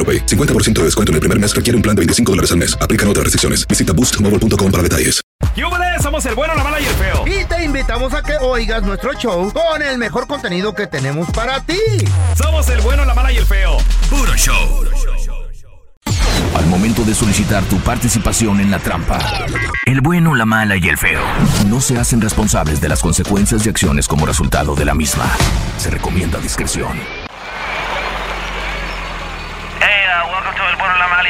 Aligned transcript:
AroPay. 0.00 0.24
50% 0.26 0.72
de 0.80 0.84
descuento 0.84 1.12
en 1.12 1.14
el 1.16 1.20
primer 1.20 1.38
mes 1.38 1.54
requiere 1.54 1.76
un 1.76 1.82
plan 1.82 1.94
de 1.94 2.00
25 2.00 2.32
dólares 2.32 2.50
al 2.52 2.58
mes. 2.58 2.76
Aplican 2.80 3.06
otras 3.08 3.24
restricciones. 3.24 3.68
Visita 3.68 3.92
boostmobile.com 3.92 4.72
para 4.72 4.82
detalles. 4.82 5.20
¡Yúbales! 5.56 6.02
Somos 6.02 6.24
el 6.26 6.34
bueno, 6.34 6.54
la 6.54 6.64
mala 6.64 6.80
y 6.80 6.86
el 6.86 6.94
feo. 6.94 7.24
Y 7.26 7.44
te 7.44 7.64
invitamos 7.64 8.14
a 8.14 8.22
que 8.22 8.36
oigas 8.40 8.82
nuestro 8.82 9.12
show 9.14 9.52
con 9.52 9.82
el 9.82 9.98
mejor 9.98 10.26
contenido 10.26 10.74
que 10.74 10.86
tenemos 10.86 11.28
para 11.30 11.60
ti. 11.60 11.78
Somos 12.36 12.68
el 12.70 12.80
bueno, 12.80 13.04
la 13.04 13.14
mala 13.14 13.32
y 13.32 13.36
el 13.36 13.44
feo. 13.46 13.76
Puro 14.08 14.34
show. 14.36 14.84
Al 16.54 16.66
momento 16.66 17.04
de 17.04 17.14
solicitar 17.14 17.62
tu 17.64 17.78
participación 17.78 18.60
en 18.60 18.70
la 18.70 18.78
trampa, 18.78 19.18
el 19.86 20.00
bueno, 20.00 20.34
la 20.34 20.44
mala 20.44 20.76
y 20.76 20.88
el 20.88 20.98
feo 20.98 21.22
no 21.68 21.80
se 21.80 21.98
hacen 21.98 22.20
responsables 22.20 22.80
de 22.80 22.88
las 22.88 23.02
consecuencias 23.02 23.64
y 23.64 23.68
acciones 23.68 24.08
como 24.08 24.26
resultado 24.26 24.74
de 24.74 24.84
la 24.84 24.94
misma. 24.94 25.24
Se 25.78 25.90
recomienda 25.90 26.38
discreción. 26.38 26.98
Hey, 29.80 30.04
uh, 30.08 30.32
welcome 30.32 30.56
to 30.56 30.68
El 30.68 30.76
Bueno, 30.76 30.96
la 30.98 31.06
Mala 31.08 31.28
y 31.28 31.29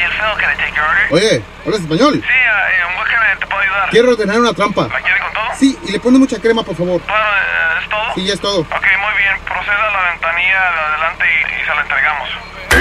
Oye, 1.11 1.41
¿hablas 1.65 1.81
español? 1.81 2.13
Sí, 2.13 2.19
uh, 2.19 2.21
¿en 2.21 3.35
I- 3.35 3.39
te 3.39 3.45
puedo 3.47 3.61
ayudar? 3.61 3.89
Quiero 3.89 4.09
ordenar 4.11 4.39
una 4.39 4.53
trampa. 4.53 4.83
¿La 4.83 5.01
quiere 5.01 5.19
con 5.19 5.33
todo? 5.33 5.43
Sí, 5.59 5.77
y 5.87 5.91
le 5.91 5.99
pone 5.99 6.17
mucha 6.19 6.39
crema, 6.39 6.63
por 6.63 6.75
favor. 6.75 7.01
Eh, 7.01 7.81
¿es 7.83 7.89
todo? 7.89 8.13
Sí, 8.15 8.25
ya 8.25 8.33
es 8.33 8.39
todo. 8.39 8.59
Ok, 8.61 8.71
muy 8.71 9.17
bien. 9.17 9.35
Proceda 9.45 9.87
a 9.89 9.91
la 9.91 10.11
ventanilla 10.11 10.59
de 10.71 10.79
adelante 10.79 11.25
y, 11.27 11.61
y 11.61 11.65
se 11.65 11.75
la 11.75 11.81
entregamos. 11.81 12.29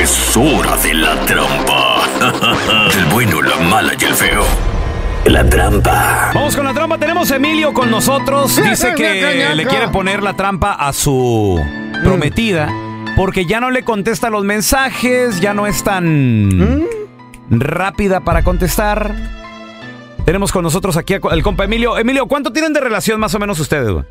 Es 0.00 0.36
hora 0.36 0.76
de 0.76 0.94
la 0.94 1.14
trampa. 1.26 2.91
el 2.98 3.04
bueno, 3.06 3.42
la 3.42 3.56
mala 3.56 3.92
y 3.98 4.04
el 4.04 4.14
feo. 4.14 4.44
La 5.24 5.48
trampa. 5.48 6.30
Vamos 6.32 6.54
con 6.56 6.64
la 6.64 6.72
trampa. 6.72 6.98
Tenemos 6.98 7.30
a 7.32 7.36
Emilio 7.36 7.72
con 7.74 7.91
nosotros. 7.91 8.56
Dice 8.62 8.94
que 8.94 9.52
le 9.54 9.66
quiere 9.66 9.88
poner 9.88 10.22
la 10.22 10.34
trampa 10.34 10.72
a 10.72 10.92
su 10.92 11.60
prometida 12.04 12.68
porque 13.16 13.44
ya 13.44 13.60
no 13.60 13.70
le 13.70 13.82
contesta 13.82 14.30
los 14.30 14.44
mensajes, 14.44 15.41
ya 15.41 15.52
no 15.52 15.66
es 15.66 15.84
tan 15.84 16.86
rápida 17.50 18.20
para 18.20 18.42
contestar. 18.42 19.14
Tenemos 20.24 20.52
con 20.52 20.62
nosotros 20.62 20.96
aquí 20.96 21.14
al 21.14 21.42
compa 21.42 21.64
Emilio. 21.64 21.98
Emilio, 21.98 22.26
¿cuánto 22.26 22.52
tienen 22.52 22.72
de 22.72 22.80
relación 22.80 23.18
más 23.18 23.34
o 23.34 23.38
menos 23.38 23.58
ustedes? 23.58 23.90
güey? 23.90 24.04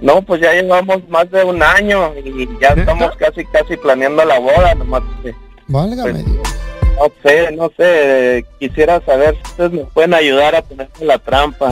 No, 0.00 0.22
pues 0.22 0.40
ya 0.40 0.52
llevamos 0.52 1.06
más 1.08 1.30
de 1.30 1.42
un 1.44 1.62
año 1.62 2.12
y 2.24 2.48
ya 2.60 2.68
estamos 2.68 3.16
casi, 3.16 3.44
casi 3.46 3.76
planeando 3.76 4.24
la 4.24 4.38
boda, 4.38 4.74
nomás 4.76 5.02
que, 5.22 5.34
Válgame. 5.66 6.22
no 6.22 7.12
sé, 7.22 7.50
no 7.52 7.70
sé, 7.76 8.44
quisiera 8.60 9.00
saber 9.04 9.34
si 9.34 9.50
ustedes 9.50 9.72
me 9.72 9.84
pueden 9.86 10.14
ayudar 10.14 10.54
a 10.54 10.62
ponerme 10.62 11.04
la 11.04 11.18
trampa. 11.18 11.66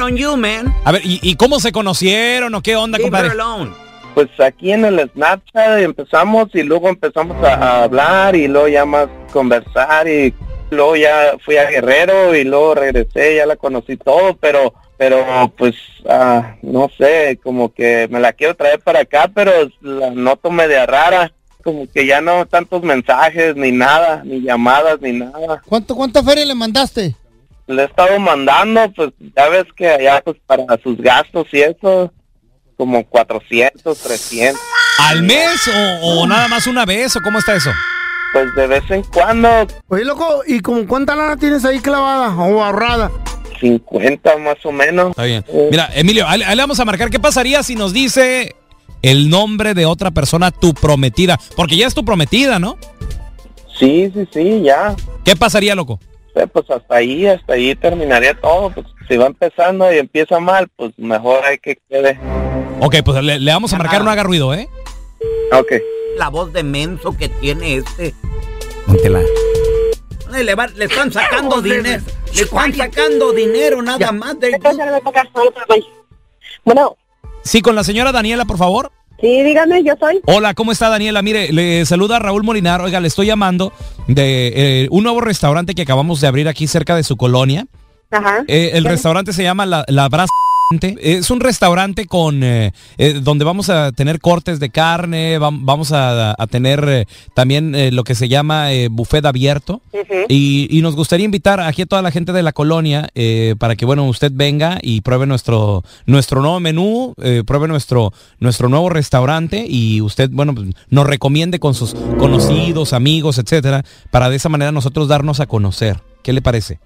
on 0.00 0.16
you, 0.16 0.36
man. 0.36 0.72
A 0.84 0.92
ver, 0.92 1.02
¿y, 1.04 1.18
y 1.22 1.34
cómo 1.34 1.58
se 1.58 1.72
conocieron 1.72 2.54
o 2.54 2.62
qué 2.62 2.76
onda, 2.76 3.00
compadre? 3.00 3.30
Pues 4.14 4.28
aquí 4.40 4.72
en 4.72 4.84
el 4.84 5.10
Snapchat 5.14 5.78
empezamos 5.80 6.50
y 6.54 6.62
luego 6.62 6.88
empezamos 6.88 7.36
a, 7.44 7.54
a 7.54 7.82
hablar 7.84 8.36
y 8.36 8.46
luego 8.46 8.68
ya 8.68 8.84
más 8.84 9.08
conversar 9.32 10.06
y 10.06 10.32
luego 10.72 10.96
ya 10.96 11.34
fui 11.44 11.56
a 11.56 11.70
Guerrero 11.70 12.34
y 12.34 12.44
luego 12.44 12.74
regresé, 12.74 13.36
ya 13.36 13.46
la 13.46 13.56
conocí 13.56 13.96
todo, 13.96 14.36
pero 14.36 14.74
pero 14.96 15.52
pues 15.56 15.74
ah, 16.08 16.54
no 16.62 16.88
sé, 16.96 17.38
como 17.42 17.72
que 17.74 18.06
me 18.10 18.20
la 18.20 18.32
quiero 18.32 18.54
traer 18.54 18.78
para 18.80 19.00
acá, 19.00 19.28
pero 19.34 19.50
la 19.80 20.10
noto 20.10 20.50
media 20.50 20.86
rara, 20.86 21.32
como 21.64 21.90
que 21.90 22.06
ya 22.06 22.20
no 22.20 22.46
tantos 22.46 22.82
mensajes 22.82 23.56
ni 23.56 23.72
nada, 23.72 24.22
ni 24.24 24.42
llamadas 24.42 25.00
ni 25.00 25.12
nada. 25.12 25.60
¿Cuánto, 25.66 25.96
¿Cuánta 25.96 26.22
feria 26.22 26.44
le 26.44 26.54
mandaste? 26.54 27.16
Le 27.66 27.82
he 27.82 27.84
estado 27.84 28.18
mandando, 28.20 28.92
pues 28.92 29.10
ya 29.36 29.48
ves 29.48 29.64
que 29.76 29.88
allá 29.88 30.22
pues 30.24 30.36
para 30.46 30.64
sus 30.82 30.96
gastos 30.98 31.48
y 31.52 31.62
eso, 31.62 32.12
como 32.76 33.04
400, 33.04 33.98
300. 33.98 34.60
¿Al 34.98 35.22
mes 35.22 35.68
o, 35.68 36.20
o 36.20 36.26
nada 36.28 36.46
más 36.48 36.66
una 36.66 36.84
vez 36.84 37.16
o 37.16 37.20
cómo 37.22 37.40
está 37.40 37.56
eso? 37.56 37.70
Pues 38.32 38.54
de 38.54 38.66
vez 38.66 38.82
en 38.90 39.02
cuando, 39.04 39.48
Oye, 39.88 40.04
loco, 40.04 40.42
¿y 40.46 40.60
como 40.60 40.86
cuánta 40.86 41.14
lana 41.14 41.36
tienes 41.36 41.64
ahí 41.64 41.80
clavada 41.80 42.34
o 42.34 42.62
ahorrada? 42.62 43.10
50 43.60 44.36
más 44.38 44.56
o 44.64 44.72
menos. 44.72 45.10
Está 45.10 45.24
bien. 45.24 45.44
Mira, 45.70 45.90
Emilio, 45.94 46.26
ahí 46.26 46.38
le 46.40 46.56
vamos 46.62 46.80
a 46.80 46.84
marcar. 46.84 47.10
¿Qué 47.10 47.20
pasaría 47.20 47.62
si 47.62 47.76
nos 47.76 47.92
dice 47.92 48.56
el 49.02 49.28
nombre 49.30 49.74
de 49.74 49.86
otra 49.86 50.10
persona, 50.10 50.50
tu 50.50 50.74
prometida? 50.74 51.38
Porque 51.56 51.76
ya 51.76 51.86
es 51.86 51.94
tu 51.94 52.04
prometida, 52.04 52.58
¿no? 52.58 52.76
Sí, 53.78 54.10
sí, 54.14 54.26
sí, 54.32 54.62
ya. 54.62 54.94
¿Qué 55.24 55.36
pasaría, 55.36 55.74
loco? 55.74 56.00
Eh, 56.34 56.46
Pues 56.46 56.68
hasta 56.70 56.96
ahí, 56.96 57.26
hasta 57.26 57.52
ahí 57.52 57.74
terminaría 57.76 58.34
todo. 58.34 58.70
Pues 58.70 58.86
si 59.08 59.16
va 59.16 59.26
empezando 59.26 59.92
y 59.92 59.98
empieza 59.98 60.40
mal, 60.40 60.68
pues 60.74 60.92
mejor 60.96 61.44
hay 61.44 61.58
que 61.58 61.78
quede. 61.88 62.18
Ok, 62.80 62.96
pues 63.04 63.22
le, 63.22 63.38
le 63.38 63.52
vamos 63.52 63.72
a 63.72 63.78
marcar, 63.78 64.02
no 64.02 64.10
haga 64.10 64.22
ruido, 64.22 64.54
¿eh? 64.54 64.68
Ok. 65.52 65.72
La 66.18 66.28
voz 66.28 66.52
de 66.52 66.62
menso 66.62 67.16
que 67.16 67.28
tiene 67.28 67.76
este. 67.76 68.14
Póntela. 68.86 69.20
Le, 70.32 70.54
va- 70.54 70.66
le 70.68 70.86
están 70.86 71.12
sacando 71.12 71.60
dinero. 71.60 72.02
Le 72.34 72.42
están 72.42 72.74
sacando 72.74 73.32
dinero 73.32 73.82
nada 73.82 74.12
más 74.12 74.38
de. 74.40 74.58
Bueno, 76.64 76.96
Sí, 77.44 77.60
con 77.60 77.74
la 77.74 77.82
señora 77.84 78.12
Daniela, 78.12 78.44
por 78.44 78.56
favor. 78.56 78.92
sí, 79.20 79.42
dígame, 79.42 79.82
yo 79.82 79.94
soy. 79.98 80.20
Hola, 80.26 80.54
¿cómo 80.54 80.70
está 80.72 80.88
Daniela? 80.88 81.22
Mire, 81.22 81.52
le 81.52 81.84
saluda 81.86 82.18
Raúl 82.20 82.44
Molinar. 82.44 82.80
Oiga, 82.80 83.00
le 83.00 83.08
estoy 83.08 83.26
llamando 83.26 83.72
de 84.06 84.52
eh, 84.84 84.88
un 84.90 85.02
nuevo 85.02 85.20
restaurante 85.20 85.74
que 85.74 85.82
acabamos 85.82 86.20
de 86.20 86.28
abrir 86.28 86.46
aquí 86.48 86.66
cerca 86.68 86.94
de 86.94 87.02
su 87.02 87.16
colonia. 87.16 87.66
Ajá. 88.10 88.44
Eh, 88.46 88.70
el 88.74 88.84
¿Qué? 88.84 88.90
restaurante 88.90 89.32
se 89.32 89.42
llama 89.42 89.66
La, 89.66 89.84
La 89.88 90.08
Brasa. 90.08 90.30
Es 91.00 91.30
un 91.30 91.40
restaurante 91.40 92.06
con 92.06 92.42
eh, 92.42 92.72
eh, 92.96 93.20
donde 93.22 93.44
vamos 93.44 93.68
a 93.68 93.92
tener 93.92 94.20
cortes 94.20 94.58
de 94.58 94.70
carne, 94.70 95.38
vam- 95.38 95.60
vamos 95.62 95.92
a, 95.92 96.34
a 96.40 96.46
tener 96.46 96.84
eh, 96.88 97.06
también 97.34 97.74
lo 97.94 98.04
que 98.04 98.14
se 98.14 98.28
llama 98.28 98.68
buffet 98.90 99.24
abierto. 99.26 99.82
Y, 100.28 100.68
y 100.70 100.80
nos 100.80 100.96
gustaría 100.96 101.24
invitar 101.26 101.60
aquí 101.60 101.82
a 101.82 101.86
toda 101.86 102.00
la 102.00 102.10
gente 102.10 102.32
de 102.32 102.42
la 102.42 102.52
colonia 102.52 103.08
para 103.58 103.76
que 103.76 103.84
bueno 103.84 104.04
usted 104.06 104.32
venga 104.34 104.78
y 104.80 105.02
pruebe 105.02 105.26
nuestro 105.26 105.84
nuestro 106.06 106.40
nuevo 106.40 106.58
menú, 106.60 107.14
pruebe 107.46 107.68
nuestro 107.68 108.12
nuestro 108.40 108.68
nuevo 108.68 108.88
restaurante 108.88 109.66
y 109.68 110.00
usted 110.00 110.30
bueno 110.32 110.54
pues, 110.54 110.68
nos 110.88 111.06
recomiende 111.06 111.58
con 111.58 111.74
sus 111.74 111.94
conocidos, 112.18 112.92
amigos, 112.92 113.38
etcétera, 113.38 113.84
para 114.10 114.30
de 114.30 114.36
esa 114.36 114.48
manera 114.48 114.72
nosotros 114.72 115.08
darnos 115.08 115.40
a 115.40 115.46
conocer. 115.46 116.00
¿Qué 116.22 116.32
le 116.32 116.40
parece? 116.40 116.78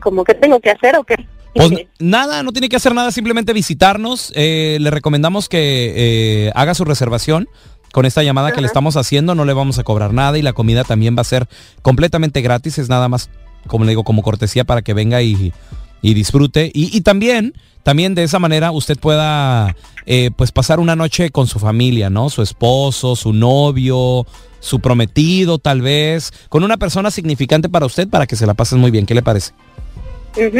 ¿Cómo 0.00 0.24
que 0.24 0.34
tengo 0.34 0.60
que 0.60 0.70
hacer 0.70 0.96
o 0.96 1.04
qué? 1.04 1.16
Pues 1.54 1.72
nada, 1.98 2.42
no 2.42 2.52
tiene 2.52 2.68
que 2.68 2.76
hacer 2.76 2.94
nada, 2.94 3.10
simplemente 3.10 3.52
visitarnos. 3.52 4.32
Eh, 4.36 4.78
le 4.80 4.90
recomendamos 4.90 5.48
que 5.48 5.92
eh, 5.96 6.52
haga 6.54 6.74
su 6.74 6.84
reservación 6.84 7.48
con 7.92 8.06
esta 8.06 8.22
llamada 8.22 8.52
que 8.52 8.60
le 8.60 8.66
estamos 8.66 8.96
haciendo. 8.96 9.34
No 9.34 9.44
le 9.44 9.52
vamos 9.52 9.78
a 9.78 9.84
cobrar 9.84 10.12
nada 10.12 10.38
y 10.38 10.42
la 10.42 10.52
comida 10.52 10.84
también 10.84 11.16
va 11.16 11.22
a 11.22 11.24
ser 11.24 11.48
completamente 11.82 12.42
gratis. 12.42 12.78
Es 12.78 12.88
nada 12.88 13.08
más 13.08 13.30
como 13.66 13.84
le 13.84 13.90
digo, 13.90 14.04
como 14.04 14.22
cortesía 14.22 14.64
para 14.64 14.82
que 14.82 14.94
venga 14.94 15.22
y, 15.22 15.52
y 16.02 16.14
disfrute. 16.14 16.72
Y, 16.74 16.96
y 16.96 17.00
también, 17.02 17.54
también 17.84 18.14
de 18.14 18.24
esa 18.24 18.38
manera 18.38 18.72
usted 18.72 18.98
pueda 18.98 19.76
eh, 20.06 20.30
pues 20.34 20.50
pasar 20.50 20.80
una 20.80 20.96
noche 20.96 21.30
con 21.30 21.46
su 21.46 21.58
familia, 21.58 22.10
¿no? 22.10 22.30
Su 22.30 22.42
esposo, 22.42 23.14
su 23.14 23.32
novio, 23.32 24.26
su 24.60 24.80
prometido 24.80 25.58
tal 25.58 25.82
vez, 25.82 26.32
con 26.48 26.64
una 26.64 26.76
persona 26.76 27.10
significante 27.10 27.68
para 27.68 27.86
usted 27.86 28.08
para 28.08 28.26
que 28.26 28.36
se 28.36 28.46
la 28.46 28.54
pasen 28.54 28.80
muy 28.80 28.90
bien. 28.90 29.06
¿Qué 29.06 29.14
le 29.14 29.22
parece? 29.22 29.52
Muy 30.38 30.50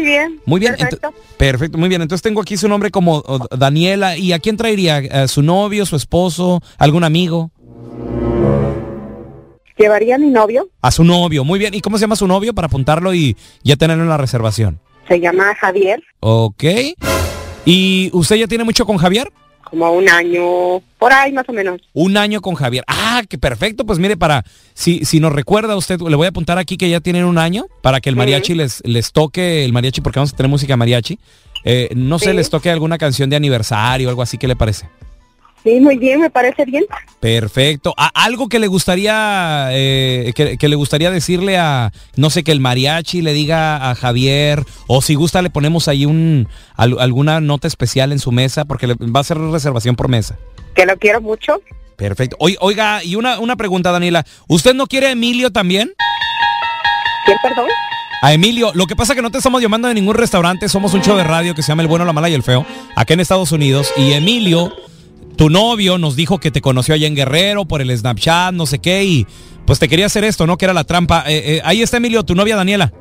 bien. 0.00 0.40
Muy 0.44 0.60
bien. 0.60 0.76
Perfecto. 1.36 1.78
muy 1.78 1.88
bien. 1.88 2.02
Entonces 2.02 2.22
tengo 2.22 2.40
aquí 2.40 2.56
su 2.56 2.68
nombre 2.68 2.90
como 2.90 3.22
Daniela. 3.56 4.16
¿Y 4.16 4.32
a 4.32 4.38
quién 4.38 4.56
traería? 4.56 5.02
¿A 5.12 5.28
¿Su 5.28 5.42
novio, 5.42 5.86
su 5.86 5.96
esposo, 5.96 6.60
algún 6.78 7.04
amigo? 7.04 7.50
¿Llevaría 9.78 10.16
a 10.16 10.18
mi 10.18 10.28
novio? 10.28 10.68
A 10.80 10.90
su 10.90 11.04
novio, 11.04 11.44
muy 11.44 11.58
bien. 11.58 11.74
¿Y 11.74 11.80
cómo 11.80 11.98
se 11.98 12.02
llama 12.02 12.16
su 12.16 12.26
novio 12.26 12.54
para 12.54 12.66
apuntarlo 12.66 13.14
y 13.14 13.36
ya 13.62 13.76
tenerlo 13.76 14.02
en 14.02 14.08
la 14.08 14.16
reservación? 14.16 14.80
Se 15.08 15.18
llama 15.18 15.54
Javier. 15.54 16.02
Ok. 16.20 16.64
¿Y 17.64 18.10
usted 18.12 18.36
ya 18.36 18.46
tiene 18.46 18.64
mucho 18.64 18.84
con 18.86 18.96
Javier? 18.96 19.32
Como 19.72 19.90
un 19.90 20.06
año, 20.06 20.82
por 20.98 21.14
ahí 21.14 21.32
más 21.32 21.48
o 21.48 21.52
menos. 21.54 21.80
Un 21.94 22.18
año 22.18 22.42
con 22.42 22.56
Javier. 22.56 22.84
Ah, 22.86 23.22
qué 23.26 23.38
perfecto. 23.38 23.86
Pues 23.86 23.98
mire, 23.98 24.18
para, 24.18 24.44
si, 24.74 25.06
si 25.06 25.18
nos 25.18 25.32
recuerda 25.32 25.74
usted, 25.76 25.98
le 25.98 26.14
voy 26.14 26.26
a 26.26 26.28
apuntar 26.28 26.58
aquí 26.58 26.76
que 26.76 26.90
ya 26.90 27.00
tienen 27.00 27.24
un 27.24 27.38
año 27.38 27.64
para 27.80 28.02
que 28.02 28.10
el 28.10 28.16
mariachi 28.16 28.54
les, 28.54 28.82
les 28.84 29.12
toque, 29.12 29.64
el 29.64 29.72
mariachi, 29.72 30.02
porque 30.02 30.18
vamos 30.18 30.34
a 30.34 30.36
tener 30.36 30.50
música 30.50 30.76
mariachi. 30.76 31.18
Eh, 31.64 31.88
no 31.94 32.18
sé, 32.18 32.34
les 32.34 32.50
toque 32.50 32.68
alguna 32.68 32.98
canción 32.98 33.30
de 33.30 33.36
aniversario 33.36 34.08
o 34.08 34.10
algo 34.10 34.20
así, 34.20 34.36
¿qué 34.36 34.46
le 34.46 34.56
parece? 34.56 34.90
Sí, 35.62 35.78
muy 35.80 35.96
bien, 35.96 36.20
me 36.20 36.28
parece 36.30 36.64
bien. 36.64 36.84
Perfecto. 37.20 37.94
¿A- 37.96 38.10
¿Algo 38.24 38.48
que 38.48 38.58
le 38.58 38.66
gustaría 38.66 39.68
eh, 39.70 40.32
que, 40.34 40.58
que 40.58 40.68
le 40.68 40.74
gustaría 40.74 41.10
decirle 41.12 41.56
a, 41.56 41.92
no 42.16 42.30
sé, 42.30 42.42
que 42.42 42.50
el 42.50 42.58
mariachi 42.58 43.22
le 43.22 43.32
diga 43.32 43.90
a 43.90 43.94
Javier, 43.94 44.64
o 44.88 45.00
si 45.02 45.14
gusta 45.14 45.40
le 45.40 45.50
ponemos 45.50 45.86
ahí 45.86 46.04
un 46.04 46.48
al- 46.76 46.98
alguna 46.98 47.40
nota 47.40 47.68
especial 47.68 48.10
en 48.10 48.18
su 48.18 48.32
mesa, 48.32 48.64
porque 48.64 48.88
le- 48.88 48.94
va 48.94 49.20
a 49.20 49.24
ser 49.24 49.38
reservación 49.38 49.94
por 49.94 50.08
mesa. 50.08 50.36
Que 50.74 50.84
lo 50.84 50.96
quiero 50.96 51.20
mucho. 51.20 51.60
Perfecto. 51.96 52.36
Oi- 52.40 52.56
Oiga, 52.60 53.04
y 53.04 53.14
una, 53.14 53.38
una 53.38 53.54
pregunta, 53.54 53.92
Daniela. 53.92 54.24
¿Usted 54.48 54.74
no 54.74 54.88
quiere 54.88 55.06
a 55.08 55.10
Emilio 55.12 55.52
también? 55.52 55.92
¿Quién, 57.24 57.38
perdón? 57.40 57.68
A 58.20 58.32
Emilio, 58.32 58.72
lo 58.74 58.86
que 58.86 58.96
pasa 58.96 59.12
es 59.12 59.16
que 59.16 59.22
no 59.22 59.30
te 59.30 59.38
estamos 59.38 59.60
llamando 59.62 59.86
de 59.88 59.94
ningún 59.94 60.14
restaurante, 60.14 60.68
somos 60.68 60.94
un 60.94 61.02
show 61.02 61.16
de 61.16 61.24
radio 61.24 61.54
que 61.54 61.62
se 61.62 61.68
llama 61.68 61.82
El 61.82 61.88
Bueno, 61.88 62.04
la 62.04 62.12
Mala 62.12 62.28
y 62.28 62.34
el 62.34 62.42
Feo, 62.42 62.64
acá 62.96 63.14
en 63.14 63.20
Estados 63.20 63.50
Unidos, 63.52 63.92
y 63.96 64.12
Emilio, 64.12 64.72
tu 65.36 65.50
novio, 65.50 65.98
nos 65.98 66.16
dijo 66.16 66.38
que 66.38 66.50
te 66.50 66.60
conoció 66.60 66.94
allá 66.94 67.06
en 67.06 67.14
Guerrero 67.14 67.64
por 67.64 67.80
el 67.80 67.96
Snapchat, 67.96 68.52
no 68.52 68.66
sé 68.66 68.78
qué, 68.78 69.04
y 69.04 69.26
pues 69.66 69.78
te 69.78 69.88
quería 69.88 70.06
hacer 70.06 70.24
esto, 70.24 70.46
¿no? 70.46 70.56
Que 70.56 70.66
era 70.66 70.74
la 70.74 70.84
trampa. 70.84 71.24
Eh, 71.26 71.56
eh, 71.56 71.62
ahí 71.64 71.82
está 71.82 71.96
Emilio, 71.96 72.22
tu 72.22 72.34
novia 72.34 72.56
Daniela. 72.56 72.92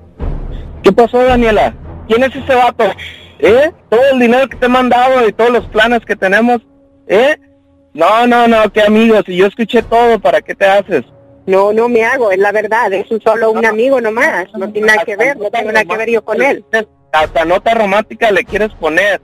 ¿Qué 0.83 0.91
pasó, 0.91 1.23
Daniela? 1.23 1.75
¿Quién 2.07 2.23
es 2.23 2.35
ese 2.35 2.55
vato? 2.55 2.85
¿Eh? 3.39 3.71
Todo 3.89 4.01
el 4.13 4.19
dinero 4.19 4.47
que 4.47 4.57
te 4.57 4.65
he 4.65 4.69
mandado 4.69 5.27
y 5.27 5.33
todos 5.33 5.51
los 5.51 5.65
planes 5.67 6.01
que 6.05 6.15
tenemos, 6.15 6.61
¿eh? 7.07 7.35
No, 7.93 8.25
no, 8.25 8.47
no, 8.47 8.71
qué 8.71 8.81
amigos, 8.81 9.23
si 9.25 9.35
yo 9.35 9.47
escuché 9.47 9.83
todo, 9.83 10.19
¿para 10.19 10.41
qué 10.41 10.55
te 10.55 10.65
haces? 10.65 11.03
No, 11.45 11.73
no 11.73 11.89
me 11.89 12.03
hago, 12.03 12.31
es 12.31 12.37
la 12.37 12.51
verdad. 12.51 12.93
Es 12.93 13.09
un 13.11 13.21
solo 13.21 13.51
un 13.51 13.65
amigo 13.65 13.99
nomás. 13.99 14.47
No 14.57 14.71
tiene 14.71 14.87
nada 14.87 15.03
que 15.03 15.15
ver, 15.15 15.37
no 15.37 15.49
tengo 15.49 15.71
nada 15.71 15.85
que 15.85 15.97
ver 15.97 16.09
yo 16.09 16.23
con 16.23 16.41
él. 16.41 16.63
Hasta 17.11 17.45
nota 17.45 17.73
romántica 17.73 18.31
le 18.31 18.43
quieres 18.43 18.71
poner. 18.79 19.21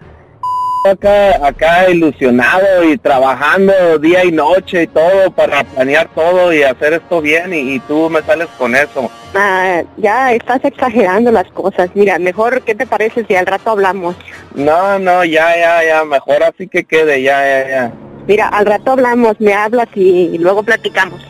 Acá, 0.92 1.46
acá 1.46 1.90
ilusionado 1.90 2.84
y 2.84 2.98
trabajando 2.98 4.00
día 4.00 4.24
y 4.24 4.32
noche 4.32 4.84
y 4.84 4.88
todo 4.88 5.32
para 5.32 5.64
planear 5.64 6.08
todo 6.16 6.54
y 6.54 6.64
hacer 6.64 6.94
esto 6.94 7.22
bien 7.22 7.54
y, 7.54 7.76
y 7.76 7.80
tú 7.82 8.10
me 8.10 8.22
sales 8.22 8.48
con 8.58 8.76
eso. 8.76 9.12
Ah, 9.36 9.84
ya 9.98 10.34
estás 10.34 10.64
exagerando 10.64 11.32
las 11.32 11.48
cosas. 11.52 11.90
Mira, 11.94 12.18
mejor, 12.20 12.62
¿qué 12.62 12.74
te 12.74 12.88
parece 12.88 13.26
si 13.26 13.36
al 13.36 13.46
rato 13.46 13.72
hablamos? 13.72 14.16
No, 14.56 14.98
no, 15.00 15.26
ya, 15.26 15.56
ya, 15.58 15.84
ya, 15.84 16.06
mejor 16.06 16.44
así 16.44 16.68
que 16.68 16.84
quede, 16.84 17.22
ya, 17.22 17.42
ya, 17.42 17.70
ya. 17.70 17.92
Mira, 18.26 18.48
al 18.48 18.66
rato 18.66 18.92
hablamos, 18.92 19.40
me 19.40 19.54
hablas 19.54 19.88
y 19.96 20.38
luego 20.38 20.64
platicamos. 20.64 21.22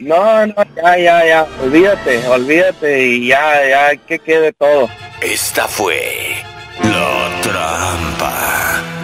No, 0.00 0.46
no, 0.46 0.54
ya, 0.76 0.98
ya, 0.98 1.26
ya, 1.26 1.46
olvídate, 1.62 2.26
olvídate 2.26 3.06
y 3.06 3.28
ya, 3.28 3.68
ya, 3.68 3.96
que 3.96 4.18
quede 4.18 4.52
todo. 4.52 4.88
Esta 5.20 5.68
fue. 5.68 6.42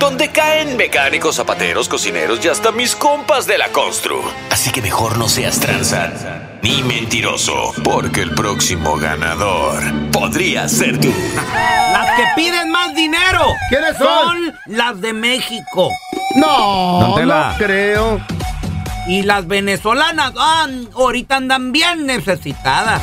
Donde 0.08 0.28
caen 0.30 0.78
mecánicos, 0.78 1.36
zapateros, 1.36 1.86
cocineros 1.86 2.42
y 2.42 2.48
hasta 2.48 2.72
mis 2.72 2.96
compas 2.96 3.46
de 3.46 3.58
la 3.58 3.68
constru. 3.68 4.22
Así 4.50 4.70
que 4.70 4.80
mejor 4.80 5.18
no 5.18 5.28
seas 5.28 5.60
tranza 5.60 6.10
ni 6.62 6.82
mentiroso, 6.82 7.74
porque 7.84 8.22
el 8.22 8.30
próximo 8.30 8.96
ganador 8.96 9.82
podría 10.10 10.66
ser 10.66 10.98
tú. 10.98 11.08
Las 11.92 12.16
que 12.16 12.24
piden 12.36 12.70
más 12.70 12.94
dinero. 12.94 13.52
¿Quiénes 13.68 13.98
son? 13.98 14.54
las 14.64 14.98
de 15.02 15.12
México. 15.12 15.90
No, 16.36 17.18
no 17.18 17.54
creo. 17.58 18.18
Y 19.08 19.24
las 19.24 19.46
venezolanas, 19.46 20.32
ah, 20.38 20.68
ahorita 20.94 21.36
andan 21.36 21.70
bien 21.70 22.06
necesitadas. 22.06 23.02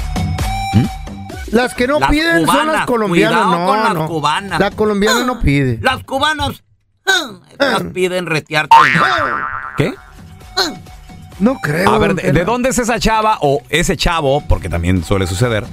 Las 1.51 1.75
que 1.75 1.85
no 1.85 1.99
Las 1.99 2.09
piden 2.09 2.47
son 2.47 2.71
las 2.71 2.87
colombianas, 2.87 3.45
no, 3.45 3.67
con 3.67 3.83
las 3.83 3.93
no. 3.93 4.07
cubanas. 4.07 4.59
La 4.59 4.71
colombiana 4.71 5.23
no 5.23 5.39
pide. 5.39 5.77
Las 5.81 6.03
cubanas, 6.03 6.63
piden 7.93 8.25
retearte. 8.25 8.75
¿Qué? 9.77 9.93
No 11.39 11.55
creo. 11.59 11.89
A 11.91 11.97
ver, 11.97 12.15
¿de, 12.15 12.31
de 12.31 12.45
dónde 12.45 12.69
es 12.69 12.79
esa 12.79 12.99
chava 12.99 13.37
o 13.41 13.61
ese 13.69 13.97
chavo, 13.97 14.41
porque 14.47 14.69
también 14.69 15.03
suele 15.03 15.27
suceder, 15.27 15.65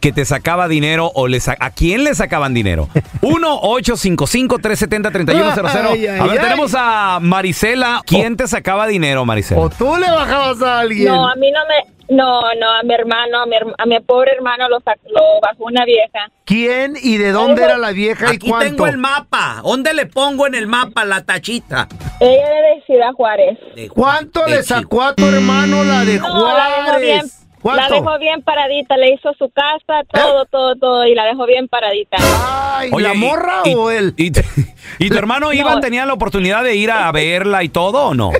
que 0.00 0.12
te 0.12 0.24
sacaba 0.24 0.68
dinero 0.68 1.10
o 1.14 1.28
le 1.28 1.40
sa- 1.40 1.56
a 1.60 1.70
quién 1.70 2.04
le 2.04 2.14
sacaban 2.14 2.54
dinero? 2.54 2.88
1-855-370-3100. 3.22 5.88
Ay, 5.90 6.06
ay, 6.06 6.18
A 6.20 6.24
ver, 6.24 6.32
ay. 6.32 6.38
tenemos 6.38 6.74
a 6.76 7.18
Marisela. 7.20 8.02
¿Quién 8.06 8.36
te 8.36 8.46
sacaba 8.48 8.86
dinero, 8.86 9.24
Marisela? 9.24 9.60
¿O 9.60 9.70
tú 9.70 9.96
le 9.96 10.10
bajabas 10.10 10.62
a 10.62 10.80
alguien? 10.80 11.08
No, 11.08 11.28
a 11.28 11.34
mí 11.36 11.50
no 11.50 11.60
me... 11.68 11.98
No, 12.10 12.40
no, 12.58 12.70
a 12.70 12.82
mi 12.84 12.94
hermano, 12.94 13.42
a 13.42 13.46
mi, 13.46 13.54
a 13.56 13.84
mi 13.84 14.00
pobre 14.00 14.32
hermano 14.32 14.66
lo, 14.70 14.78
lo 14.78 15.40
bajó 15.42 15.64
una 15.64 15.84
vieja. 15.84 16.30
¿Quién 16.46 16.94
y 16.98 17.18
de 17.18 17.32
dónde 17.32 17.62
era 17.64 17.76
la 17.76 17.90
vieja 17.90 18.32
y 18.32 18.36
Aquí 18.36 18.48
cuánto? 18.48 18.66
tengo 18.66 18.86
el 18.86 18.96
mapa. 18.96 19.60
¿Dónde 19.62 19.92
le 19.92 20.06
pongo 20.06 20.46
en 20.46 20.54
el 20.54 20.66
mapa 20.66 21.04
la 21.04 21.22
tachita? 21.26 21.86
Ella 22.18 22.46
era 22.46 22.60
de 22.74 22.82
Ciudad 22.86 23.12
Juárez. 23.12 23.58
¿Cuánto 23.90 24.46
le 24.46 24.62
sacó 24.62 25.02
a 25.02 25.14
tu 25.14 25.26
hermano 25.26 25.84
la 25.84 26.06
de 26.06 26.18
No, 26.18 26.46
la 26.56 26.64
dejó 26.86 26.98
bien, 26.98 27.20
Juárez? 27.20 27.37
la 27.37 27.37
¿Cuánto? 27.62 27.94
dejó 27.94 28.18
bien 28.18 28.42
paradita, 28.42 28.96
le 28.96 29.14
hizo 29.14 29.32
su 29.38 29.50
casa, 29.50 30.02
todo, 30.12 30.44
todo, 30.46 30.76
todo, 30.76 31.06
y 31.06 31.14
la 31.14 31.24
dejó 31.24 31.46
bien 31.46 31.68
paradita. 31.68 32.16
Ay, 32.20 32.90
Oye, 32.92 33.08
¿la 33.08 33.14
y- 33.14 33.18
morra 33.18 33.60
y- 33.64 33.74
o 33.74 33.90
él? 33.90 34.14
¿Y, 34.16 34.30
tu 34.30 35.16
hermano 35.18 35.46
No. 35.46 35.52
Iván 35.52 35.80
tenía 35.80 36.06
la 36.06 36.12
oportunidad 36.14 36.62
de 36.62 36.76
ir 36.76 36.90
a 36.90 37.10
verla 37.12 37.62
y 37.64 37.68
todo 37.68 38.08
o 38.08 38.14
no? 38.14 38.30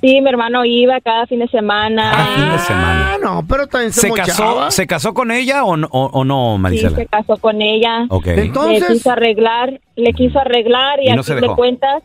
Sí, 0.00 0.18
mi 0.22 0.30
hermano 0.30 0.64
iba 0.64 0.98
cada 1.02 1.26
fin 1.26 1.40
de 1.40 1.48
semana. 1.48 2.10
Cada 2.10 2.26
fin 2.34 2.50
de 2.52 2.58
semana. 2.60 3.12
Ah, 3.12 3.18
no, 3.22 3.44
pero 3.46 3.66
también 3.66 3.92
se, 3.92 4.00
¿Se 4.00 4.10
casó. 4.10 4.70
¿Se 4.70 4.86
casó 4.86 5.12
con 5.12 5.30
ella 5.30 5.62
o 5.64 5.76
no, 5.76 5.88
o, 5.90 6.06
o 6.06 6.24
no 6.24 6.58
Sí, 6.70 6.78
se 6.78 7.06
casó 7.06 7.36
con 7.36 7.60
ella. 7.60 8.06
Ok. 8.08 8.28
Entonces- 8.28 8.80
Le 8.88 8.94
quiso 8.94 9.10
arreglar, 9.10 9.78
le 9.96 10.12
quiso 10.14 10.38
arreglar 10.38 11.00
y, 11.02 11.08
Y 11.08 11.10
al 11.10 11.16
no 11.16 11.22
fin 11.22 11.40
de 11.40 11.48
cuentas, 11.48 12.02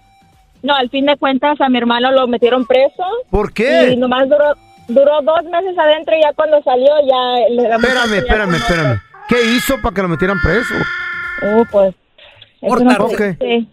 no, 0.62 0.75
al 0.75 0.90
fin 0.90 1.06
de 1.06 1.16
cuentas 1.16 1.62
a 1.62 1.70
mi 1.70 1.78
hermano 1.78 2.12
lo 2.12 2.28
metieron 2.28 2.66
preso. 2.66 3.04
¿Por 3.30 3.54
qué? 3.54 3.92
Y 3.94 3.96
nomás 3.96 4.28
duró, 4.28 4.56
duró 4.88 5.22
dos 5.24 5.44
meses 5.46 5.77
adentro 5.77 6.15
y 6.18 6.22
ya 6.22 6.34
cuando 6.34 6.62
salió 6.63 6.88
ya... 7.08 7.50
le- 7.50 7.75
Espérame, 7.75 8.13
espérame, 8.20 8.56
espérame. 8.56 9.01
¿Qué 9.27 9.38
hizo 9.56 9.82
para 9.82 9.94
que 9.96 10.01
lo 10.01 10.08
metieran 10.10 10.38
preso? 10.42 10.74
Oh, 11.44 11.63
pues... 11.72 11.94
no 12.62 13.10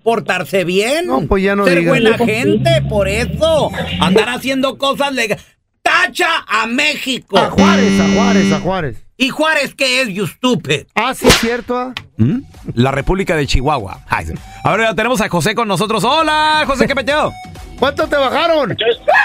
Portarse, 0.02 0.64
bien. 0.64 1.06
No, 1.06 1.22
pues 1.26 1.42
ya 1.42 1.54
no 1.56 1.64
Ser 1.64 1.78
digas. 1.80 1.90
buena 2.00 2.18
gente, 2.18 2.82
por 2.88 3.08
eso. 3.08 3.70
Andar 4.00 4.28
haciendo 4.30 4.78
cosas 4.78 5.12
legales. 5.12 5.44
¡Tacha 5.82 6.28
a 6.46 6.66
México! 6.66 7.36
A 7.38 7.50
Juárez, 7.50 8.00
a 8.00 8.14
Juárez, 8.14 8.52
a 8.52 8.60
Juárez. 8.60 9.04
¿Y 9.16 9.28
Juárez 9.30 9.74
qué 9.74 10.00
es, 10.02 10.08
you 10.08 10.26
stupid? 10.26 10.84
Ah, 10.94 11.12
sí, 11.14 11.26
es 11.28 11.38
cierto. 11.40 11.76
ah. 11.76 11.92
¿Mm? 12.16 12.40
La 12.74 12.90
República 12.92 13.36
de 13.36 13.46
Chihuahua. 13.46 14.00
Ahora 14.64 14.94
tenemos 14.94 15.20
a 15.20 15.28
José 15.28 15.54
con 15.54 15.66
nosotros. 15.68 16.04
Hola, 16.04 16.64
José, 16.66 16.86
¿qué 16.86 16.94
peteo? 16.94 17.32
¿Cuánto 17.82 18.06
te 18.06 18.14
bajaron? 18.14 18.76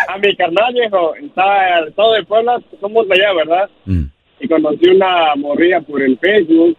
A 0.09 0.17
mi 0.17 0.35
carnal, 0.35 0.73
viejo, 0.73 1.13
está 1.13 1.85
todo 1.95 2.13
de 2.13 2.23
Puebla, 2.23 2.59
somos 2.81 3.07
de 3.07 3.13
allá, 3.13 3.33
¿verdad? 3.35 3.69
Mm. 3.85 4.05
Y 4.39 4.47
conocí 4.47 4.89
una 4.89 5.35
morrilla 5.35 5.79
por 5.81 6.01
el 6.01 6.17
Facebook 6.17 6.75